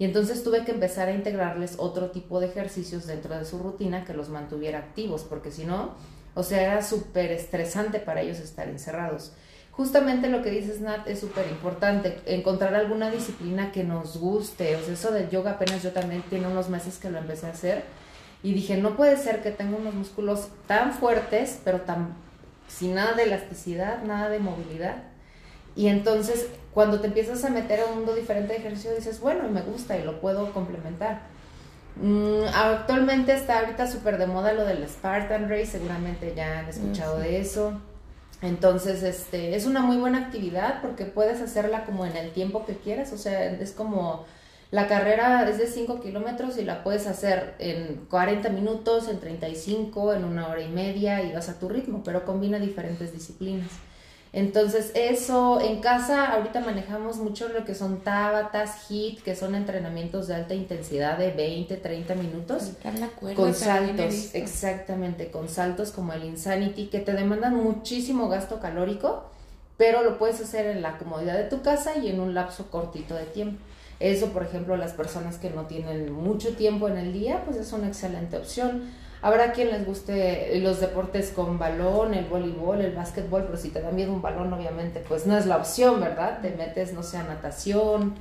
[0.00, 4.04] Y entonces tuve que empezar a integrarles otro tipo de ejercicios dentro de su rutina
[4.04, 5.94] que los mantuviera activos, porque si no,
[6.34, 9.30] o sea, era súper estresante para ellos estar encerrados
[9.76, 14.76] justamente lo que dices, Nat, es súper importante, encontrar alguna disciplina que nos guste.
[14.76, 17.50] O sea, eso del yoga apenas yo también tiene unos meses que lo empecé a
[17.50, 17.84] hacer
[18.42, 22.14] y dije, no puede ser que tenga unos músculos tan fuertes, pero tan
[22.68, 24.96] sin nada de elasticidad, nada de movilidad.
[25.74, 29.48] Y entonces, cuando te empiezas a meter a un mundo diferente de ejercicio, dices, bueno,
[29.48, 31.22] me gusta y lo puedo complementar.
[31.96, 37.18] Mm, actualmente está ahorita súper de moda lo del Spartan Race, seguramente ya han escuchado
[37.18, 37.80] de eso.
[38.44, 42.76] Entonces, este, es una muy buena actividad porque puedes hacerla como en el tiempo que
[42.76, 44.24] quieras, o sea, es como
[44.70, 50.14] la carrera es de 5 kilómetros y la puedes hacer en 40 minutos, en 35,
[50.14, 53.70] en una hora y media y vas a tu ritmo, pero combina diferentes disciplinas.
[54.36, 60.26] Entonces, eso en casa ahorita manejamos mucho lo que son tabatas, HIT, que son entrenamientos
[60.26, 62.72] de alta intensidad de 20, 30 minutos.
[63.36, 69.22] con saltos, exactamente, con saltos como el Insanity, que te demandan muchísimo gasto calórico,
[69.76, 73.14] pero lo puedes hacer en la comodidad de tu casa y en un lapso cortito
[73.14, 73.62] de tiempo.
[74.00, 77.72] Eso, por ejemplo, las personas que no tienen mucho tiempo en el día, pues es
[77.72, 78.90] una excelente opción
[79.24, 83.80] Habrá quien les guste los deportes con balón, el voleibol, el básquetbol, pero si te
[83.80, 86.40] dan miedo un balón, obviamente, pues no es la opción, ¿verdad?
[86.42, 88.16] Te metes, no sé, a natación.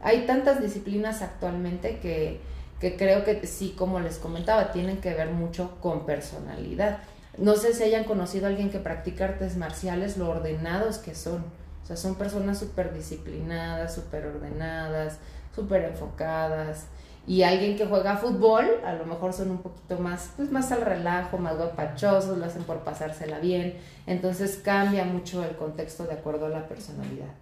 [0.00, 2.40] Hay tantas disciplinas actualmente que,
[2.78, 6.98] que creo que sí, como les comentaba, tienen que ver mucho con personalidad.
[7.36, 11.44] No sé si hayan conocido a alguien que practica artes marciales, lo ordenados que son.
[11.82, 15.18] O sea, son personas súper disciplinadas, súper ordenadas,
[15.52, 16.86] súper enfocadas
[17.26, 20.82] y alguien que juega fútbol, a lo mejor son un poquito más, pues más al
[20.82, 26.46] relajo, más guapachosos, lo hacen por pasársela bien, entonces cambia mucho el contexto de acuerdo
[26.46, 27.32] a la personalidad.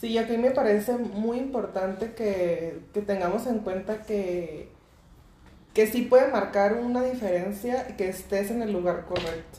[0.00, 4.70] Sí, aquí me parece muy importante que, tengamos en cuenta que,
[5.74, 9.58] que sí puede marcar una diferencia que estés en el lugar correcto,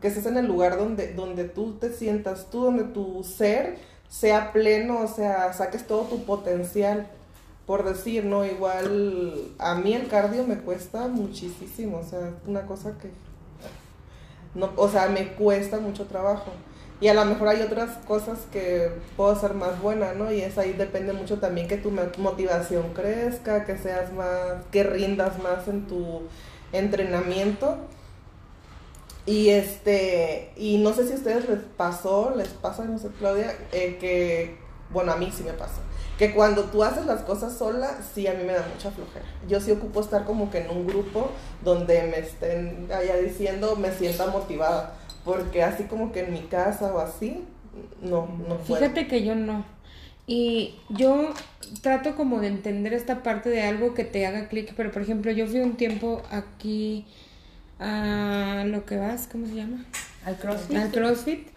[0.00, 4.52] que estés en el lugar donde, donde tú te sientas, tú, donde tu ser sea
[4.52, 7.06] pleno, o sea, saques todo tu potencial
[7.70, 8.44] por decir, ¿no?
[8.44, 13.12] Igual a mí el cardio me cuesta muchísimo, o sea, una cosa que,
[14.56, 16.50] no, o sea, me cuesta mucho trabajo.
[17.00, 20.32] Y a lo mejor hay otras cosas que puedo hacer más buena, ¿no?
[20.32, 25.40] Y es ahí depende mucho también que tu motivación crezca, que seas más, que rindas
[25.40, 26.22] más en tu
[26.72, 27.76] entrenamiento.
[29.26, 33.54] Y este, y no sé si a ustedes les pasó, les pasa, no sé, Claudia,
[33.70, 34.56] eh, que,
[34.92, 35.80] bueno, a mí sí me pasa
[36.20, 39.24] que cuando tú haces las cosas sola, sí, a mí me da mucha flojera.
[39.48, 41.30] Yo sí ocupo estar como que en un grupo
[41.64, 46.92] donde me estén allá diciendo, me sienta motivada, porque así como que en mi casa
[46.92, 47.42] o así,
[48.02, 48.82] no, no puedo.
[48.82, 49.64] Fíjate que yo no.
[50.26, 51.30] Y yo
[51.80, 55.32] trato como de entender esta parte de algo que te haga clic, pero por ejemplo,
[55.32, 57.06] yo fui un tiempo aquí
[57.78, 59.86] a lo que vas, ¿cómo se llama?
[60.26, 60.76] Al CrossFit.
[60.76, 61.48] Al CrossFit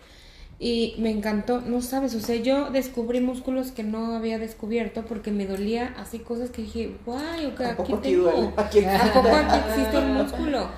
[0.63, 5.29] y me encantó, no sabes, o sea, yo descubrí músculos que no había descubierto porque
[5.29, 10.69] me dolía así cosas que dije, guay, okay, aquí tengo, ¿A, aquí existe un músculo?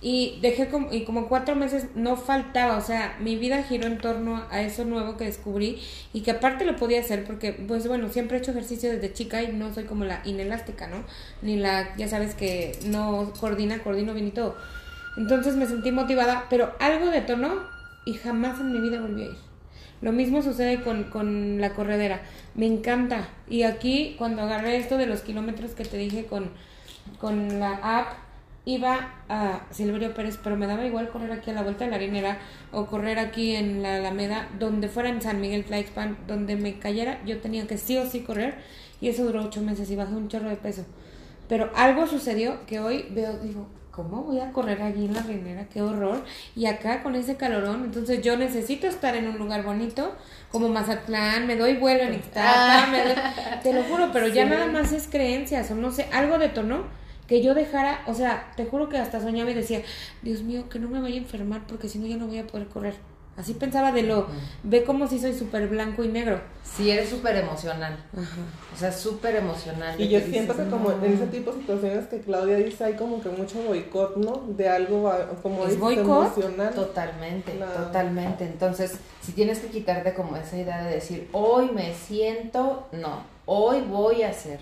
[0.00, 3.98] Y dejé como, y como cuatro meses no faltaba, o sea, mi vida giró en
[3.98, 5.80] torno a eso nuevo que descubrí
[6.12, 9.42] y que aparte lo podía hacer porque, pues bueno, siempre he hecho ejercicio desde chica
[9.42, 10.98] y no soy como la inelástica, ¿no?
[11.42, 14.54] Ni la, ya sabes que no coordina, coordino bien y todo.
[15.16, 17.71] Entonces me sentí motivada, pero algo detonó
[18.04, 19.36] y jamás en mi vida volví a ir.
[20.00, 22.22] Lo mismo sucede con, con la corredera.
[22.54, 23.28] Me encanta.
[23.48, 26.50] Y aquí, cuando agarré esto de los kilómetros que te dije con,
[27.20, 28.14] con la app,
[28.64, 31.96] iba a Silverio Pérez, pero me daba igual correr aquí a la vuelta de la
[31.96, 32.38] arenera
[32.70, 37.20] o correr aquí en la Alameda, donde fuera en San Miguel Tlaixpan, donde me cayera,
[37.24, 38.54] yo tenía que sí o sí correr
[39.00, 40.84] y eso duró ocho meses y bajé un chorro de peso.
[41.48, 45.66] Pero algo sucedió que hoy veo, digo, ¿cómo voy a correr allí en la arenera?
[45.72, 46.24] Qué horror.
[46.56, 50.16] Y acá con ese calorón, entonces yo necesito estar en un lugar bonito,
[50.50, 53.60] como Mazatlán, me doy vuelo en Ixtapa, ah.
[53.62, 56.84] te lo juro, pero ya nada más es creencias, o no sé, algo detonó
[57.28, 59.82] que yo dejara, o sea, te juro que hasta soñaba y decía,
[60.22, 62.46] Dios mío, que no me vaya a enfermar porque si no ya no voy a
[62.46, 63.11] poder correr.
[63.34, 64.26] Así pensaba de lo,
[64.62, 66.38] ve como si soy súper blanco y negro.
[66.62, 67.96] Sí, eres súper emocional.
[68.74, 69.98] O sea, súper emocional.
[69.98, 73.22] Y yo siento que como en ese tipo de situaciones que Claudia dice, hay como
[73.22, 74.42] que mucho boicot, ¿no?
[74.48, 75.10] De algo
[75.42, 76.26] como ¿Es boicot?
[76.26, 76.74] emocional.
[76.74, 78.44] Totalmente, totalmente.
[78.44, 83.80] Entonces, si tienes que quitarte como esa idea de decir, hoy me siento, no, hoy
[83.80, 84.60] voy a hacer.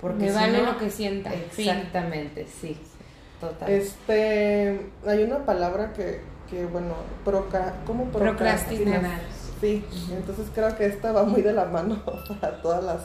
[0.00, 1.34] Porque me vale lo que sienta.
[1.34, 2.76] Exactamente, sí.
[3.40, 3.68] Total.
[3.70, 9.20] Este, hay una palabra que que bueno, proca, ¿cómo procrastinar?
[9.60, 12.02] Sí, entonces creo que esta va muy de la mano
[12.40, 13.00] para todas las,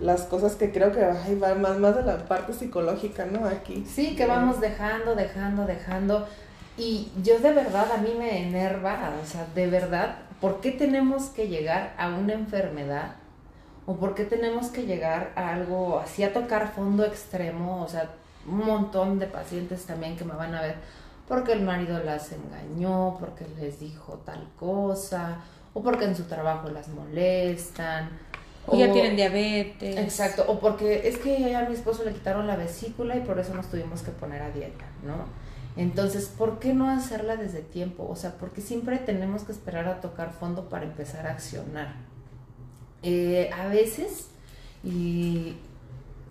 [0.00, 3.46] las cosas que creo que ay, va más, más de la parte psicológica, ¿no?
[3.46, 3.84] Aquí.
[3.86, 6.26] Sí, que vamos dejando, dejando, dejando.
[6.76, 11.24] Y yo de verdad, a mí me enerva, o sea, de verdad, ¿por qué tenemos
[11.26, 13.16] que llegar a una enfermedad?
[13.84, 17.82] ¿O por qué tenemos que llegar a algo así, a tocar fondo extremo?
[17.82, 18.10] O sea,
[18.46, 20.76] un montón de pacientes también que me van a ver
[21.28, 25.36] porque el marido las engañó, porque les dijo tal cosa,
[25.74, 28.08] o porque en su trabajo las molestan.
[28.66, 29.96] O, ya tienen diabetes.
[29.98, 33.54] Exacto, o porque es que a mi esposo le quitaron la vesícula y por eso
[33.54, 35.26] nos tuvimos que poner a dieta, ¿no?
[35.76, 38.08] Entonces, ¿por qué no hacerla desde tiempo?
[38.10, 41.94] O sea, porque siempre tenemos que esperar a tocar fondo para empezar a accionar.
[43.02, 44.28] Eh, a veces,
[44.82, 45.56] y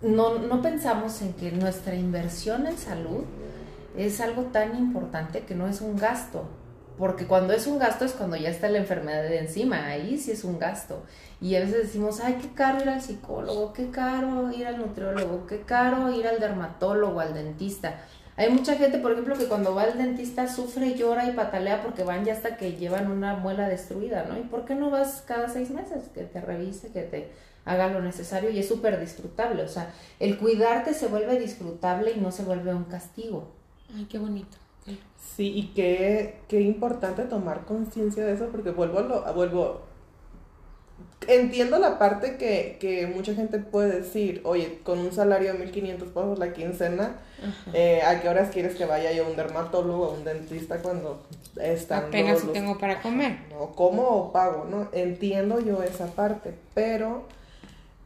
[0.02, 3.24] no, no pensamos en que nuestra inversión en salud
[4.06, 6.48] es algo tan importante que no es un gasto,
[6.98, 10.32] porque cuando es un gasto es cuando ya está la enfermedad de encima, ahí sí
[10.32, 11.04] es un gasto.
[11.40, 15.46] Y a veces decimos, ay, qué caro ir al psicólogo, qué caro ir al nutriólogo,
[15.46, 18.00] qué caro ir al dermatólogo, al dentista.
[18.36, 22.04] Hay mucha gente, por ejemplo, que cuando va al dentista sufre, llora y patalea porque
[22.04, 24.38] van ya hasta que llevan una muela destruida, ¿no?
[24.38, 26.08] ¿Y por qué no vas cada seis meses?
[26.14, 27.32] Que te revise, que te
[27.64, 29.62] haga lo necesario y es súper disfrutable.
[29.62, 33.57] O sea, el cuidarte se vuelve disfrutable y no se vuelve un castigo.
[33.94, 34.56] Ay, qué bonito.
[35.36, 39.82] Sí, y qué, qué importante tomar conciencia de eso, porque vuelvo, lo, vuelvo,
[41.28, 46.08] entiendo la parte que, que, mucha gente puede decir, oye, con un salario de 1500
[46.08, 47.18] pesos la quincena,
[47.72, 51.22] eh, ¿a qué horas quieres que vaya yo a un dermatólogo, a un dentista cuando
[51.60, 53.38] están Apenas si tengo para comer.
[53.50, 54.66] No, ¿cómo o pago?
[54.68, 54.88] ¿no?
[54.92, 57.24] Entiendo yo esa parte, pero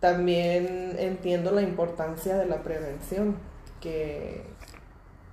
[0.01, 3.37] también entiendo la importancia de la prevención,
[3.81, 4.52] que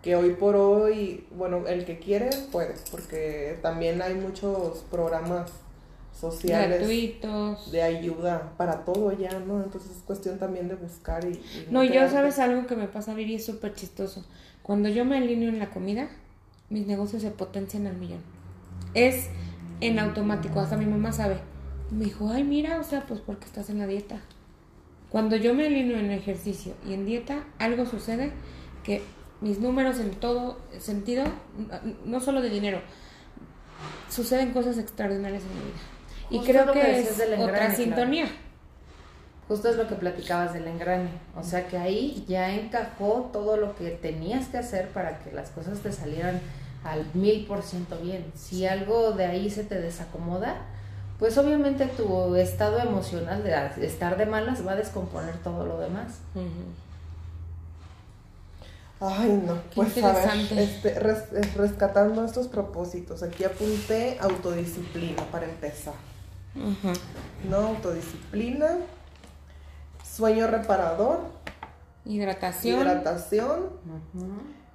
[0.02, 5.52] que hoy por hoy, bueno, el que quiere puede, porque también hay muchos programas
[6.20, 9.62] sociales gratuitos de ayuda para todo ya, ¿no?
[9.64, 11.40] Entonces es cuestión también de buscar y...
[11.70, 14.26] no, yo sabes algo que me pasa, Viri, es súper chistoso.
[14.64, 16.10] Cuando yo me alineo en la comida,
[16.70, 18.22] mis negocios se potencian al millón.
[18.94, 19.30] Es
[19.82, 21.38] en automático, hasta mi mamá sabe.
[21.92, 24.22] Me dijo, ay, mira, o sea, pues porque estás en la dieta.
[25.10, 28.32] Cuando yo me alineo en ejercicio y en dieta, algo sucede
[28.84, 29.02] que
[29.42, 31.26] mis números en todo sentido,
[32.06, 32.82] no solo de dinero,
[34.10, 35.80] suceden cosas extraordinarias en mi vida.
[36.30, 38.28] y creo que, es otra sintonía.
[39.48, 41.10] Justo es lo que platicabas del engrane.
[41.36, 45.50] O sea que ahí ya encajó todo lo que tenías que hacer para que las
[45.50, 46.40] cosas te salieran
[46.84, 48.32] al mil por ciento bien.
[48.36, 50.56] Si algo de ahí se te desacomoda,
[51.18, 56.20] pues obviamente tu estado emocional de estar de malas va a descomponer todo lo demás.
[59.02, 61.00] Ay, no, pues a ver, este,
[61.56, 65.94] rescatando estos propósitos, aquí apunté autodisciplina para empezar.
[67.50, 68.78] No, autodisciplina,
[70.04, 71.22] sueño reparador,
[72.04, 73.70] hidratación, hidratación,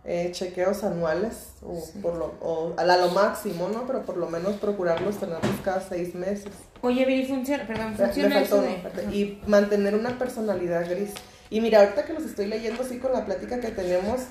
[0.04, 3.86] eh, chequeos anuales, o, por lo, o a lo máximo, ¿no?
[3.86, 6.52] Pero por lo menos procurarlos tenerlos cada seis meses.
[6.80, 8.78] Oye, funciona, perdón, funciona eso de...
[9.12, 11.12] Y mantener una personalidad gris.
[11.54, 14.22] Y mira, ahorita que los estoy leyendo así con la plática que tenemos,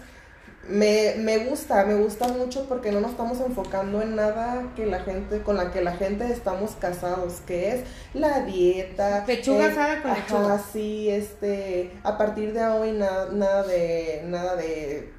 [0.67, 4.99] me, me, gusta, me gusta mucho porque no nos estamos enfocando en nada que la
[4.99, 9.23] gente, con la que la gente estamos casados, que es la dieta.
[9.25, 10.61] Pechuga asada con lechuga.
[10.73, 15.09] sí, este, a partir de hoy nada, nada de, nada de,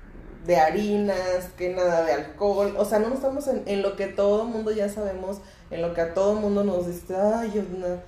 [0.44, 4.44] de harinas, que nada de alcohol, o sea, no estamos en, en lo que todo
[4.44, 5.38] mundo ya sabemos,
[5.70, 8.02] en lo que a todo mundo nos dice, ay, yo no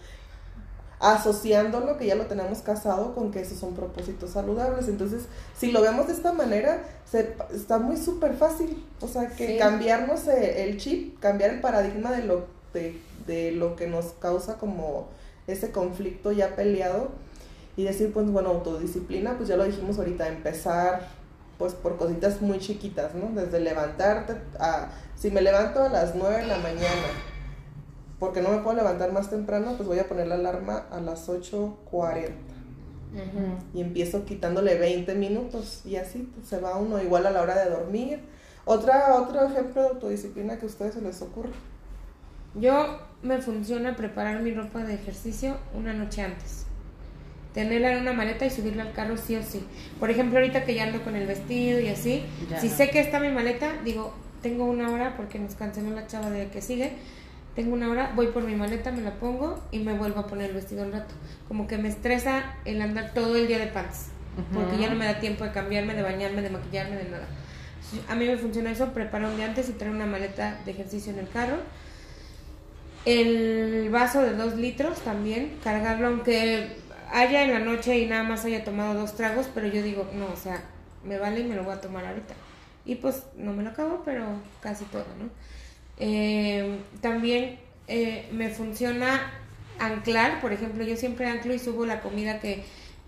[0.98, 4.88] asociándolo, que ya lo tenemos casado, con que esos son propósitos saludables.
[4.88, 5.24] Entonces,
[5.56, 8.84] si lo vemos de esta manera, se, está muy súper fácil.
[9.00, 13.86] O sea, que cambiarnos el chip, cambiar el paradigma de lo, de, de lo que
[13.86, 15.08] nos causa como
[15.46, 17.10] ese conflicto ya peleado
[17.76, 21.08] y decir, pues bueno, autodisciplina, pues ya lo dijimos ahorita, empezar
[21.58, 23.30] pues por cositas muy chiquitas, ¿no?
[23.38, 27.08] Desde levantarte a, si me levanto a las 9 de la mañana,
[28.18, 31.28] porque no me puedo levantar más temprano, pues voy a poner la alarma a las
[31.28, 32.30] 8.40.
[33.72, 37.56] Y empiezo quitándole 20 minutos y así pues, se va uno igual a la hora
[37.64, 38.20] de dormir.
[38.66, 41.50] Otra, otro ejemplo de autodisciplina que a ustedes se les ocurre.
[42.54, 46.66] Yo me funciona preparar mi ropa de ejercicio una noche antes.
[47.54, 49.64] Tenerla en una maleta y subirla al carro sí o sí.
[49.98, 52.22] Por ejemplo, ahorita que ya ando con el vestido y así,
[52.60, 54.12] si sé que está mi maleta, digo,
[54.42, 56.92] tengo una hora porque nos canceló la chava de que sigue
[57.56, 60.50] tengo una hora, voy por mi maleta, me la pongo y me vuelvo a poner
[60.50, 61.14] el vestido un rato.
[61.48, 64.08] Como que me estresa el andar todo el día de pants,
[64.52, 67.26] porque ya no me da tiempo de cambiarme, de bañarme, de maquillarme, de nada.
[68.08, 71.12] A mí me funciona eso, preparo un día antes y traer una maleta de ejercicio
[71.12, 71.56] en el carro.
[73.06, 76.76] El vaso de dos litros también, cargarlo aunque
[77.10, 80.26] haya en la noche y nada más haya tomado dos tragos, pero yo digo, no,
[80.26, 80.62] o sea,
[81.04, 82.34] me vale y me lo voy a tomar ahorita.
[82.84, 84.26] Y pues no me lo acabo, pero
[84.60, 85.30] casi todo, ¿no?
[85.98, 89.32] Eh, también eh, me funciona
[89.78, 92.64] anclar, por ejemplo, yo siempre anclo y subo la comida que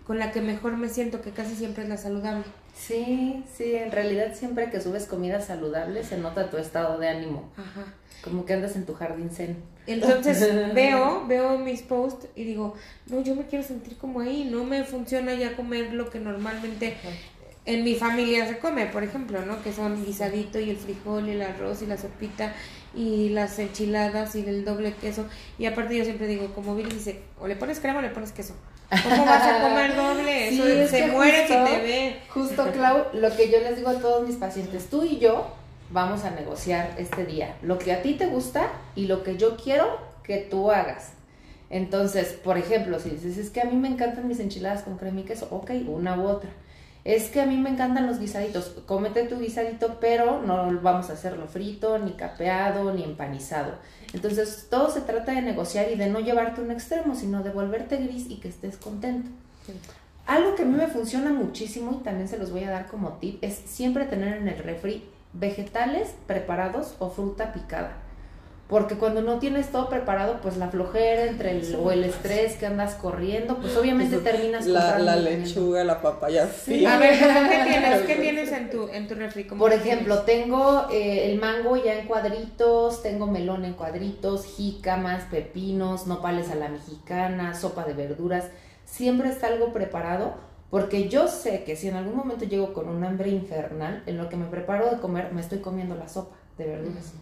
[0.09, 2.45] con la que mejor me siento, que casi siempre es la saludable.
[2.75, 7.51] Sí, sí, en realidad siempre que subes comida saludable se nota tu estado de ánimo.
[7.59, 7.93] Ajá.
[8.23, 9.63] Como que andas en tu jardín zen.
[9.87, 10.41] Entonces
[10.75, 12.75] veo, veo mis posts y digo,
[13.09, 16.97] no, yo me quiero sentir como ahí, no me funciona ya comer lo que normalmente
[17.67, 19.63] en mi familia se come, por ejemplo, ¿no?
[19.63, 22.55] Que son guisadito y el frijol y el arroz y la sopita
[22.95, 25.27] y las enchiladas y el doble queso.
[25.59, 28.33] Y aparte yo siempre digo, como Billy dice, o le pones crema o le pones
[28.33, 28.55] queso.
[28.91, 30.49] ¿Cómo vas a comer doble?
[30.49, 32.17] Eso se muere si te ve.
[32.29, 35.55] Justo, Clau, lo que yo les digo a todos mis pacientes, tú y yo
[35.91, 39.57] vamos a negociar este día lo que a ti te gusta y lo que yo
[39.57, 41.13] quiero que tú hagas.
[41.71, 45.21] Entonces, por ejemplo, si dices, es que a mí me encantan mis enchiladas con crema
[45.21, 46.51] y queso, ok, una u otra.
[47.09, 51.15] Es que a mí me encantan los guisaditos, cómete tu guisadito, pero no vamos a
[51.15, 53.77] hacerlo frito, ni capeado, ni empanizado.
[54.13, 57.97] Entonces, todo se trata de negociar y de no llevarte un extremo, sino de volverte
[57.97, 59.31] gris y que estés contento.
[60.27, 63.15] Algo que a mí me funciona muchísimo y también se los voy a dar como
[63.15, 65.03] tip es siempre tener en el refri
[65.33, 67.97] vegetales preparados o fruta picada.
[68.69, 72.67] Porque cuando no tienes todo preparado, pues la flojera entre el, o el estrés que
[72.67, 76.85] andas corriendo, pues obviamente terminas La, la lechuga, la papaya, sí.
[76.85, 78.03] A ver, ¿cómo ¿qué tienes?
[78.03, 79.45] ¿Qué tienes en tu, en tu refri?
[79.45, 80.45] ¿Cómo Por ejemplo, tienes?
[80.45, 86.55] tengo eh, el mango ya en cuadritos, tengo melón en cuadritos, jícamas, pepinos, nopales a
[86.55, 88.45] la mexicana, sopa de verduras.
[88.85, 90.35] Siempre está algo preparado
[90.71, 94.29] porque yo sé que si en algún momento llego con un hambre infernal, en lo
[94.29, 97.15] que me preparo de comer, me estoy comiendo la sopa de verduras.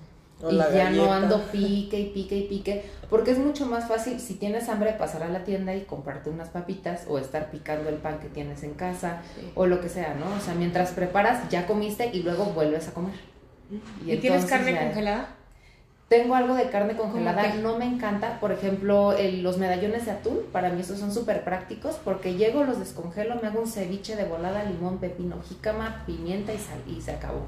[0.43, 3.89] O y la ya no ando pique y pique y pique, porque es mucho más
[3.89, 7.89] fácil si tienes hambre pasar a la tienda y comprarte unas papitas o estar picando
[7.89, 9.51] el pan que tienes en casa Sí.
[9.55, 10.27] o lo que sea, ¿no?
[10.37, 13.15] O sea, mientras preparas ya comiste y luego vuelves a comer.
[14.05, 15.29] ¿Y tienes carne ya- congelada?
[16.09, 20.39] Tengo algo de carne congelada, no me encanta, por ejemplo, el- los medallones de atún,
[20.53, 24.25] para mí esos son súper prácticos porque llego, los descongelo, me hago un ceviche de
[24.25, 27.47] volada, limón, pepino, jícama, pimienta y sal y se acabó.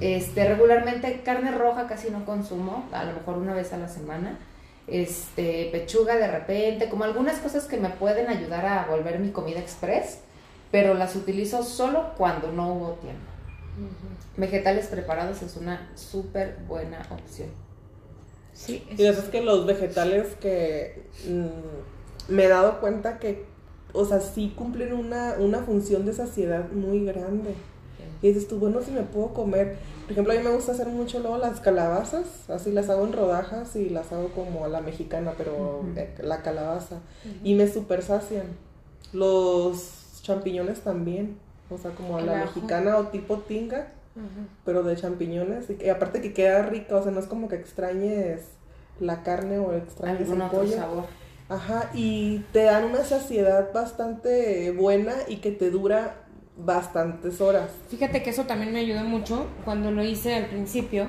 [0.00, 4.38] Este, regularmente carne roja casi no consumo, a lo mejor una vez a la semana.
[4.86, 9.60] Este, pechuga de repente, como algunas cosas que me pueden ayudar a volver mi comida
[9.60, 10.18] express,
[10.70, 13.30] pero las utilizo solo cuando no hubo tiempo.
[14.36, 17.48] Vegetales preparados es una súper buena opción.
[18.52, 18.84] Sí.
[18.96, 23.46] Y eso es que los vegetales que mm, me he dado cuenta que,
[23.92, 27.54] o sea, sí cumplen una, una función de saciedad muy grande.
[28.22, 29.76] Y dices tú, bueno, si me puedo comer.
[30.02, 33.12] Por ejemplo, a mí me gusta hacer mucho luego las calabazas, así las hago en
[33.12, 36.98] rodajas y las hago como a la mexicana, pero eh, la calabaza.
[37.44, 38.46] Y me super sacian.
[39.12, 41.36] Los champiñones también,
[41.70, 43.88] o sea, como a la mexicana o tipo tinga,
[44.64, 45.70] pero de champiñones.
[45.70, 48.42] Y, que- aparte que queda rica, o sea, no es como que extrañes
[49.00, 50.76] la carne o extrañes el pollo.
[50.76, 51.04] sabor.
[51.48, 56.14] Ajá, y te dan una saciedad bastante buena y que te dura
[56.64, 57.70] bastantes horas.
[57.88, 61.06] Fíjate que eso también me ayudó mucho cuando lo hice al principio,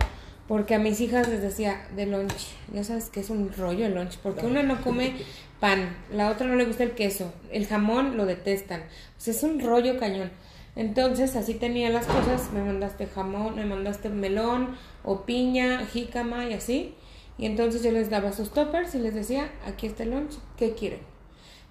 [0.47, 3.95] porque a mis hijas les decía de lunch, ya sabes que es un rollo el
[3.95, 5.13] lunch, porque una no come
[5.59, 9.59] pan, la otra no le gusta el queso, el jamón lo detestan, o es un
[9.59, 10.31] rollo cañón.
[10.75, 16.53] Entonces, así tenía las cosas, me mandaste jamón, me mandaste melón o piña, jícama y
[16.53, 16.95] así.
[17.37, 20.73] Y entonces yo les daba sus toppers y les decía, aquí está el lunch, ¿qué
[20.73, 21.10] quieren?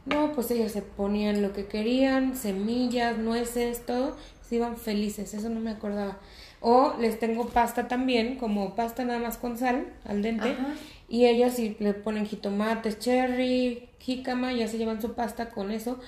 [0.07, 4.17] No, pues ellas se ponían lo que querían, semillas, nueces, todo,
[4.49, 6.19] se iban felices, eso no me acordaba.
[6.61, 10.75] O les tengo pasta también, como pasta nada más con sal, al dente, Ajá.
[11.09, 15.99] y ellas sí le ponen jitomates, cherry, jícama, ya se llevan su pasta con eso,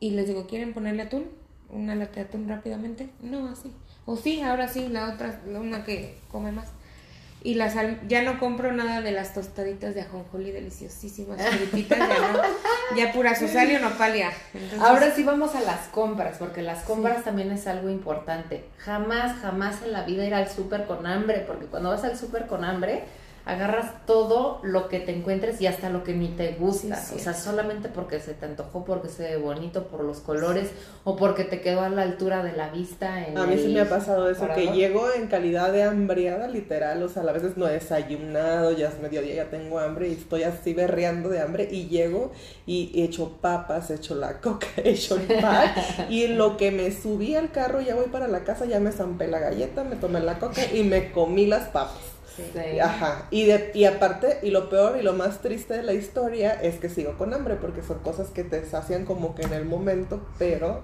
[0.00, 1.26] y les digo, ¿quieren ponerle atún?
[1.70, 3.08] Una lata de atún rápidamente.
[3.22, 3.72] No, así.
[4.06, 6.68] O sí, ahora sí, la otra, la una que come más.
[7.44, 7.74] Y las
[8.08, 13.34] ya no compro nada de las tostaditas de ajonjolí deliciosísimas, frititas, ya no, ya pura
[13.34, 14.32] sal y nopalia.
[14.54, 18.64] Entonces, Ahora sí vamos a las compras, porque las compras también es algo importante.
[18.78, 22.46] Jamás, jamás en la vida ir al súper con hambre, porque cuando vas al súper
[22.46, 23.04] con hambre,
[23.46, 26.96] agarras todo lo que te encuentres y hasta lo que ni te gusta.
[26.96, 30.70] Sí, o sea, solamente porque se te antojó, porque se ve bonito, por los colores,
[31.04, 33.26] o porque te quedó a la altura de la vista.
[33.26, 37.02] En A mí sí me ha pasado eso, que llego en calidad de hambriada, literal,
[37.02, 40.44] o sea, a veces no he desayunado, ya es mediodía, ya tengo hambre y estoy
[40.44, 42.32] así berreando de hambre y llego
[42.66, 45.72] y echo papas, echo la coca, echo el pan
[46.08, 48.92] y en lo que me subí al carro ya voy para la casa, ya me
[48.92, 52.14] zampé la galleta, me tomé la coca y me comí las papas.
[52.36, 52.80] Sí.
[52.80, 56.52] Ajá, y, de, y aparte, y lo peor y lo más triste de la historia
[56.52, 59.64] es que sigo con hambre, porque son cosas que te sacian como que en el
[59.64, 60.82] momento, pero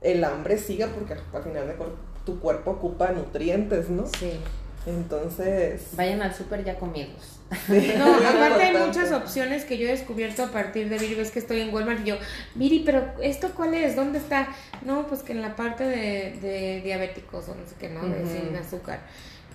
[0.00, 1.98] el hambre sigue porque al final de cuentas
[2.28, 4.06] tu cuerpo ocupa nutrientes, ¿no?
[4.06, 4.38] Sí.
[4.86, 5.88] Entonces...
[5.96, 7.40] Vayan al súper ya comidos.
[7.98, 11.38] No, aparte hay muchas opciones que yo he descubierto a partir de Viri, ves que
[11.38, 12.16] estoy en Walmart y yo,
[12.54, 13.96] Viri, pero ¿esto cuál es?
[13.96, 14.48] ¿Dónde está?
[14.84, 18.06] No, pues que en la parte de, de diabéticos o no sé qué, ¿no?
[18.06, 19.00] De sin azúcar.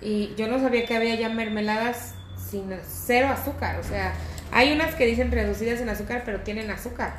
[0.00, 2.14] Y yo no sabía que había ya mermeladas
[2.50, 4.12] sin cero azúcar, o sea,
[4.52, 7.14] hay unas que dicen reducidas en azúcar, pero tienen azúcar.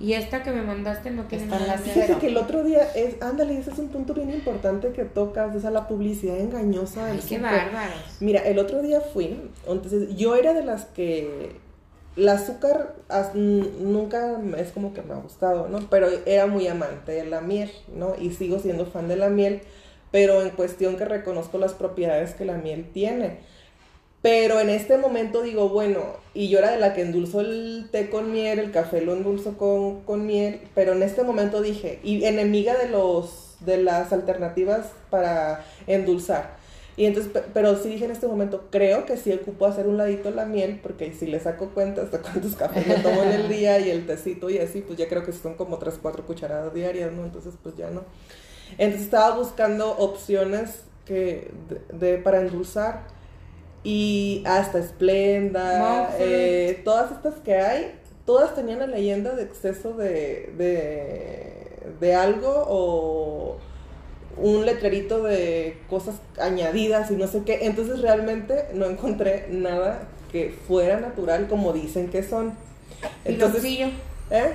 [0.00, 3.56] Y esta que me mandaste no tiene nada Fíjate que el otro día es, ándale,
[3.58, 7.22] ese es un punto bien importante que tocas, o sea, la publicidad engañosa del Ay,
[7.28, 8.16] qué bárbaros.
[8.20, 11.52] Mira, el otro día fui, entonces yo era de las que
[12.16, 15.80] el azúcar as- nunca es como que me ha gustado, ¿no?
[15.90, 18.14] Pero era muy amante de la miel, ¿no?
[18.18, 19.62] Y sigo siendo fan de la miel,
[20.14, 23.38] pero en cuestión que reconozco las propiedades que la miel tiene.
[24.22, 26.04] Pero en este momento digo, bueno,
[26.34, 29.58] y yo era de la que endulzó el té con miel, el café lo endulzo
[29.58, 34.92] con, con miel, pero en este momento dije, y enemiga de los de las alternativas
[35.10, 36.58] para endulzar.
[36.96, 40.30] Y entonces, pero sí dije en este momento, creo que sí ocupo hacer un ladito
[40.30, 43.80] la miel, porque si le saco cuentas de cuántos cafés me tomo en el día
[43.80, 47.10] y el tecito y así, pues ya creo que son como 3, 4 cucharadas diarias,
[47.10, 47.24] ¿no?
[47.24, 48.04] Entonces, pues ya no.
[48.78, 51.50] Entonces estaba buscando opciones que
[51.92, 53.02] de, para endulzar
[53.82, 57.94] y hasta Esplenda, eh, todas estas que hay,
[58.24, 61.66] todas tenían la leyenda de exceso de, de,
[62.00, 63.58] de algo o
[64.36, 67.66] un letrerito de cosas añadidas y no sé qué.
[67.66, 72.54] Entonces realmente no encontré nada que fuera natural como dicen que son.
[73.24, 74.54] Entonces, ¿eh?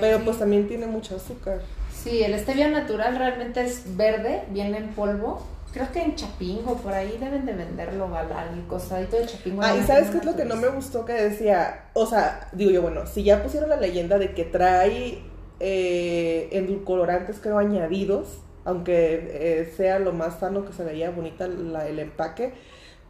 [0.00, 1.60] Pero pues también tiene mucho azúcar.
[2.02, 5.42] Sí, el stevia natural realmente es verde, viene en polvo.
[5.72, 9.62] Creo que en Chapingo, por ahí deben de venderlo al costadito de Chapingo.
[9.62, 11.90] Ah, y ¿sabes qué es lo que no me gustó que decía?
[11.92, 15.22] O sea, digo yo, bueno, si ya pusieron la leyenda de que trae
[15.60, 21.98] eh, endulcorantes, creo, añadidos, aunque eh, sea lo más sano que se veía bonita el
[21.98, 22.54] empaque,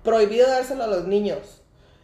[0.02, 1.62] prohibido dárselo a los niños.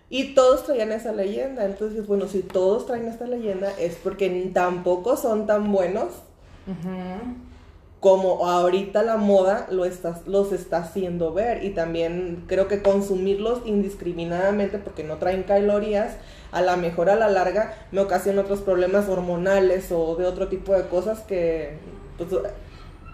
[0.08, 1.64] Y todos traían esa leyenda.
[1.64, 6.25] Entonces, bueno, si todos traen esta leyenda es porque tampoco son tan buenos
[8.00, 9.84] como ahorita la moda lo
[10.26, 11.64] los está haciendo ver.
[11.64, 16.16] Y también creo que consumirlos indiscriminadamente porque no traen calorías,
[16.52, 20.72] a la mejor a la larga me ocasiona otros problemas hormonales o de otro tipo
[20.72, 21.78] de cosas que
[22.16, 22.30] pues,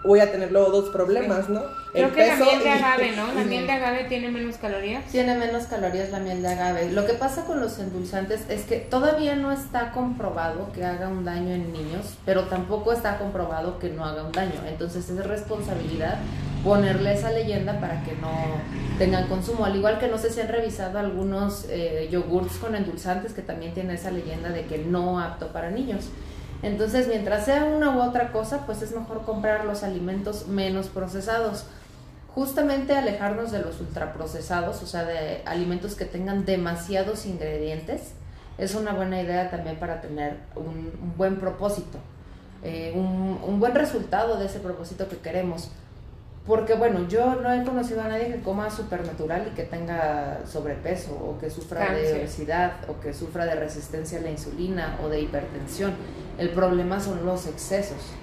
[0.03, 1.61] voy a tener luego dos problemas, ¿no?
[1.91, 3.33] Creo que la miel de agave, ¿no?
[3.33, 5.05] La miel de agave tiene menos calorías.
[5.05, 6.91] Tiene menos calorías la miel de agave.
[6.91, 11.23] Lo que pasa con los endulzantes es que todavía no está comprobado que haga un
[11.23, 14.61] daño en niños, pero tampoco está comprobado que no haga un daño.
[14.67, 16.17] Entonces es responsabilidad
[16.63, 18.31] ponerle esa leyenda para que no
[18.97, 19.65] tengan consumo.
[19.65, 23.73] Al igual que no sé si han revisado algunos eh, yogurts con endulzantes que también
[23.73, 26.05] tienen esa leyenda de que no apto para niños.
[26.63, 31.65] Entonces, mientras sea una u otra cosa, pues es mejor comprar los alimentos menos procesados.
[32.33, 38.13] Justamente alejarnos de los ultraprocesados, o sea, de alimentos que tengan demasiados ingredientes,
[38.57, 41.97] es una buena idea también para tener un, buen propósito,
[42.63, 45.69] eh, un, un buen resultado de ese propósito que queremos.
[46.45, 51.13] Porque bueno, yo no he conocido a nadie que coma supernatural y que tenga sobrepeso
[51.13, 55.21] o que sufra de obesidad o que sufra de resistencia a la insulina o de
[55.21, 55.93] hipertensión.
[56.37, 58.13] El problema son los excesos.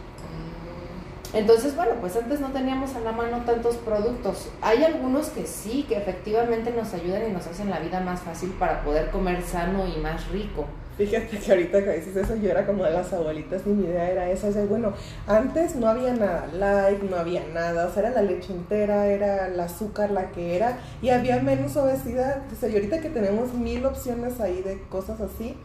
[1.33, 4.49] Entonces, bueno, pues antes no teníamos a la mano tantos productos.
[4.63, 8.51] Hay algunos que sí, que efectivamente nos ayudan y nos hacen la vida más fácil
[8.59, 10.67] para poder comer sano y más rico.
[10.99, 14.11] Fíjate que ahorita que dices eso, yo era como de las abuelitas y mi idea
[14.11, 14.49] era esa.
[14.49, 14.93] O bueno,
[15.27, 17.87] antes no había nada light, no había nada.
[17.87, 21.77] O sea, era la leche entera, era el azúcar la que era y había menos
[21.77, 22.43] obesidad.
[22.53, 25.57] O sea, y ahorita que tenemos mil opciones ahí de cosas así,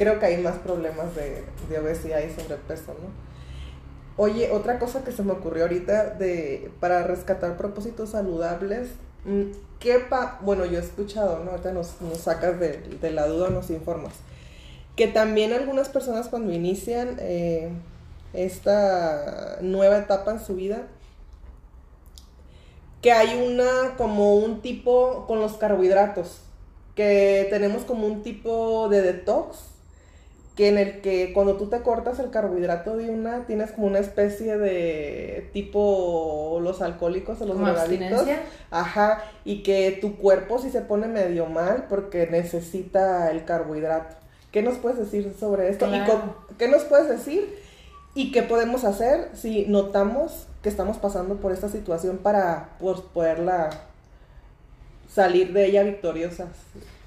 [0.00, 1.44] creo que hay más problemas de,
[1.78, 3.10] obesidad y sobrepeso, ¿no?
[4.16, 8.88] Oye, otra cosa que se me ocurrió ahorita de para rescatar propósitos saludables,
[9.26, 9.42] mm,
[9.78, 11.50] ¿qué pa bueno, yo he escuchado, ¿no?
[11.50, 14.14] Ahorita nos, sacas de, de, la duda, nos informas.
[14.96, 17.68] Que también algunas personas cuando inician eh,
[18.32, 20.86] esta nueva etapa en su vida,
[23.02, 26.40] que hay una como un tipo con los carbohidratos,
[26.94, 29.69] que tenemos como un tipo de detox
[30.60, 33.98] que en el que cuando tú te cortas el carbohidrato de una, tienes como una
[33.98, 38.26] especie de tipo los alcohólicos o los drogadictos.
[38.70, 44.16] Ajá, y que tu cuerpo sí se pone medio mal porque necesita el carbohidrato.
[44.52, 45.86] ¿Qué nos puedes decir sobre esto?
[45.86, 45.98] ¿Y
[46.58, 47.58] qué nos puedes decir?
[48.14, 53.70] ¿Y qué podemos hacer si notamos que estamos pasando por esta situación para pues, poderla
[55.08, 56.48] salir de ella victoriosas?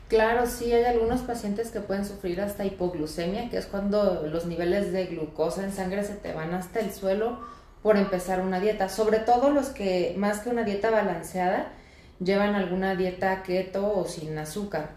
[0.08, 4.92] Claro, sí, hay algunos pacientes que pueden sufrir hasta hipoglucemia, que es cuando los niveles
[4.92, 7.40] de glucosa en sangre se te van hasta el suelo
[7.82, 8.90] por empezar una dieta.
[8.90, 11.72] Sobre todo los que, más que una dieta balanceada,
[12.20, 14.92] llevan alguna dieta keto o sin azúcar.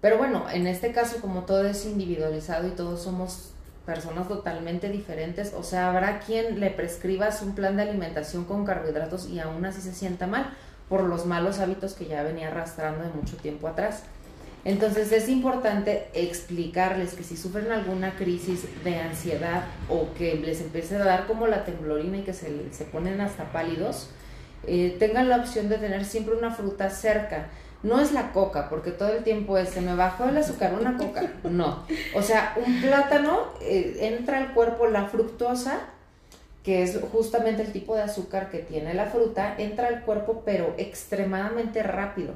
[0.00, 3.52] Pero bueno, en este caso, como todo es individualizado y todos somos
[3.86, 9.28] personas totalmente diferentes, o sea, habrá quien le prescribas un plan de alimentación con carbohidratos
[9.28, 10.50] y aún así se sienta mal
[10.88, 14.02] por los malos hábitos que ya venía arrastrando de mucho tiempo atrás.
[14.64, 20.96] Entonces es importante explicarles que si sufren alguna crisis de ansiedad o que les empiece
[20.96, 24.08] a dar como la temblorina y que se, se ponen hasta pálidos,
[24.66, 27.48] eh, tengan la opción de tener siempre una fruta cerca.
[27.82, 30.96] No es la coca, porque todo el tiempo es, se me bajó el azúcar, una
[30.96, 31.32] coca.
[31.42, 31.84] No.
[32.14, 35.80] O sea, un plátano, eh, entra al cuerpo la fructosa
[36.62, 40.74] que es justamente el tipo de azúcar que tiene la fruta, entra al cuerpo pero
[40.78, 42.34] extremadamente rápido.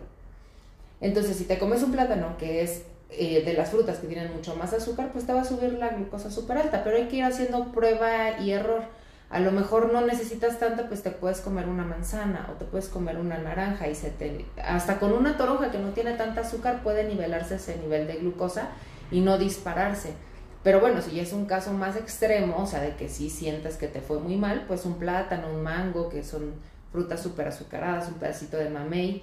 [1.01, 4.57] Entonces, si te comes un plátano que es eh, de las frutas que tienen mucho
[4.57, 7.25] más azúcar, pues te va a subir la glucosa súper alta, pero hay que ir
[7.25, 8.83] haciendo prueba y error.
[9.29, 12.89] A lo mejor no necesitas tanto, pues te puedes comer una manzana o te puedes
[12.89, 14.45] comer una naranja y se te...
[14.63, 18.69] Hasta con una toronja que no tiene tanta azúcar puede nivelarse ese nivel de glucosa
[19.11, 20.15] y no dispararse.
[20.63, 23.89] Pero bueno, si es un caso más extremo, o sea, de que sí sientas que
[23.89, 26.55] te fue muy mal, pues un plátano, un mango, que son
[26.93, 29.23] frutas súper azucaradas, un pedacito de mamey,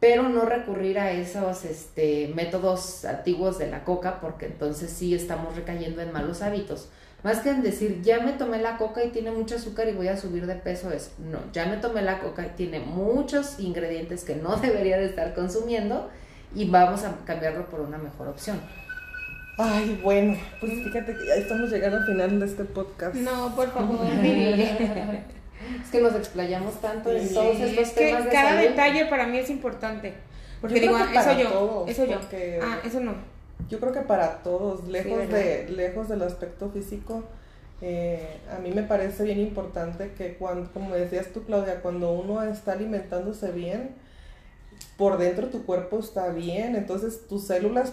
[0.00, 5.56] pero no recurrir a esos este, métodos antiguos de la coca, porque entonces sí estamos
[5.56, 6.88] recayendo en malos hábitos.
[7.22, 10.08] Más que en decir, ya me tomé la coca y tiene mucho azúcar y voy
[10.08, 14.22] a subir de peso, es, no, ya me tomé la coca y tiene muchos ingredientes
[14.22, 16.10] que no debería de estar consumiendo
[16.54, 18.60] y vamos a cambiarlo por una mejor opción.
[19.58, 23.14] Ay, bueno, pues fíjate que ya estamos llegando al final de este podcast.
[23.14, 24.06] No, por favor,
[25.86, 28.62] Es que nos explayamos tanto en todos estos es que temas de cada salud.
[28.70, 30.14] detalle para mí es importante.
[30.60, 32.18] Porque Yo digo, ah, eso yo, todos, eso yo.
[32.60, 33.14] Ah, eso no.
[33.68, 37.22] Yo creo que para todos, lejos, de, lejos del aspecto físico,
[37.80, 42.42] eh, a mí me parece bien importante que cuando, como decías tú Claudia, cuando uno
[42.42, 43.94] está alimentándose bien,
[44.96, 47.92] por dentro tu cuerpo está bien, entonces tus células,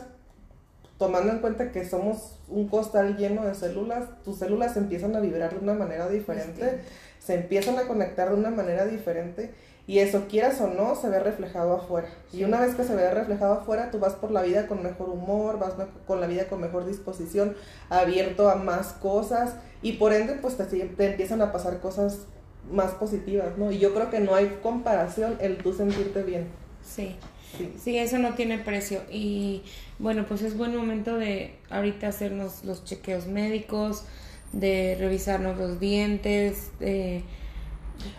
[0.97, 5.53] tomando en cuenta que somos un costal lleno de células, tus células empiezan a vibrar
[5.53, 6.81] de una manera diferente,
[7.23, 9.53] se empiezan a conectar de una manera diferente
[9.85, 12.07] y eso, quieras o no, se ve reflejado afuera.
[12.31, 15.09] Y una vez que se ve reflejado afuera, tú vas por la vida con mejor
[15.09, 15.73] humor, vas
[16.07, 17.55] con la vida con mejor disposición,
[17.89, 22.27] abierto a más cosas y por ende, pues te, te empiezan a pasar cosas
[22.71, 23.71] más positivas, ¿no?
[23.71, 26.47] Y yo creo que no hay comparación el tú sentirte bien.
[26.81, 27.17] Sí.
[27.57, 27.73] Sí.
[27.77, 29.01] Sí, eso no tiene precio.
[29.11, 29.63] Y
[29.99, 34.05] bueno, pues es buen momento de ahorita hacernos los chequeos médicos,
[34.53, 37.23] de revisarnos los dientes, de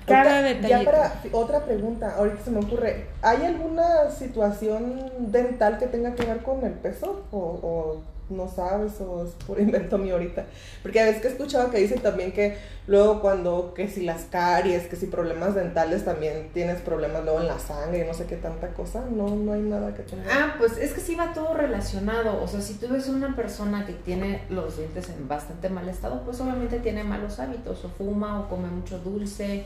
[0.07, 0.69] cada detalle.
[0.69, 6.25] Ya para otra pregunta, ahorita se me ocurre, ¿hay alguna situación dental que tenga que
[6.25, 7.25] ver con el peso?
[7.31, 9.01] ¿O, o no sabes?
[9.01, 10.47] ¿O es por invento mío ahorita?
[10.83, 12.57] Porque a veces que he escuchado que dicen también que
[12.87, 17.49] luego cuando, que si las caries, que si problemas dentales también tienes problemas luego en
[17.49, 20.25] la sangre, no sé qué tanta cosa, no, no hay nada que tenga.
[20.31, 22.43] Ah, pues es que sí va todo relacionado.
[22.43, 26.23] O sea, si tú ves una persona que tiene los dientes en bastante mal estado,
[26.25, 29.65] pues obviamente tiene malos hábitos, o fuma, o come mucho dulce.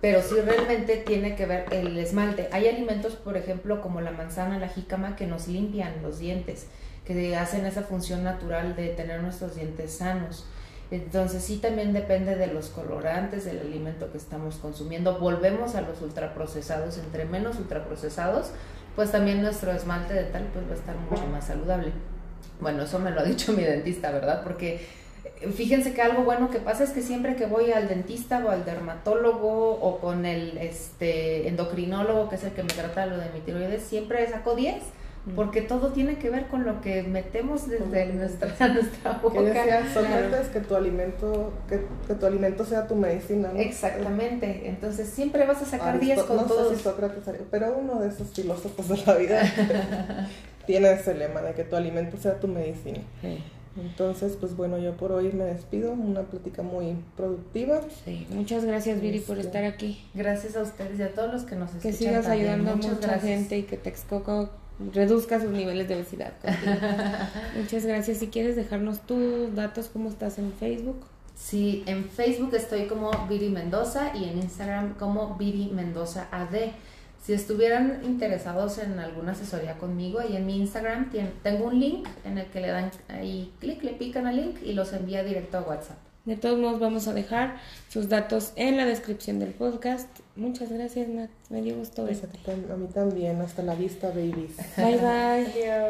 [0.00, 2.48] Pero sí realmente tiene que ver el esmalte.
[2.52, 6.66] Hay alimentos, por ejemplo, como la manzana, la jícama, que nos limpian los dientes,
[7.08, 10.44] que hacen esa función natural de tener nuestros dientes sanos.
[10.90, 15.18] Entonces sí también depende de los colorantes del alimento que estamos consumiendo.
[15.18, 16.98] Volvemos a los ultraprocesados.
[16.98, 18.50] Entre menos ultraprocesados,
[18.94, 21.92] pues también nuestro esmalte dental pues va a estar mucho más saludable.
[22.60, 24.42] Bueno, eso me lo ha dicho mi dentista, ¿verdad?
[24.44, 24.86] Porque
[25.40, 28.50] eh, fíjense que algo bueno que pasa es que siempre que voy al dentista o
[28.50, 33.30] al dermatólogo o con el este endocrinólogo, que es el que me trata lo de
[33.30, 34.82] mi tiroides, siempre saco 10.
[35.36, 39.40] Porque todo tiene que ver con lo que metemos desde nuestra, nuestra Que boca.
[39.42, 40.52] decía Sócrates claro.
[40.52, 43.58] que tu alimento, que, que tu alimento sea tu medicina, ¿no?
[43.60, 44.68] Exactamente.
[44.68, 46.68] Entonces siempre vas a sacar Aristo- 10 con no todos.
[46.70, 49.42] sé si Sócrates, pero uno de esos filósofos de la vida
[50.66, 53.00] tiene ese lema de que tu alimento sea tu medicina.
[53.22, 53.38] Sí,
[53.80, 57.80] Entonces, pues bueno, yo por hoy me despido, una plática muy productiva.
[58.04, 58.26] sí.
[58.30, 60.04] Muchas gracias, Viri, por Este, estar aquí.
[60.14, 61.90] Gracias a ustedes y a todos los que nos escuchan.
[61.92, 62.46] Que sigas también.
[62.48, 63.24] ayudando a Muchas mucha gracias.
[63.38, 64.50] gente y que Texcoco
[64.92, 66.32] reduzca sus niveles de obesidad.
[67.56, 68.18] Muchas gracias.
[68.18, 71.04] Si quieres dejarnos tus datos, ¿cómo estás en Facebook?
[71.36, 76.72] Sí, en Facebook estoy como Viri Mendoza y en Instagram como Viri Mendoza AD.
[77.22, 81.10] Si estuvieran interesados en alguna asesoría conmigo, ahí en mi Instagram
[81.42, 84.72] tengo un link en el que le dan ahí clic, le pican al link y
[84.72, 86.07] los envía directo a WhatsApp.
[86.28, 87.56] De todos modos, vamos a dejar
[87.88, 90.08] sus datos en la descripción del podcast.
[90.36, 91.30] Muchas gracias, Nat.
[91.48, 92.76] Me dio gusto Pues a, verte.
[92.76, 94.56] mí también, hasta la vista, babies.
[94.76, 95.46] Bye, bye.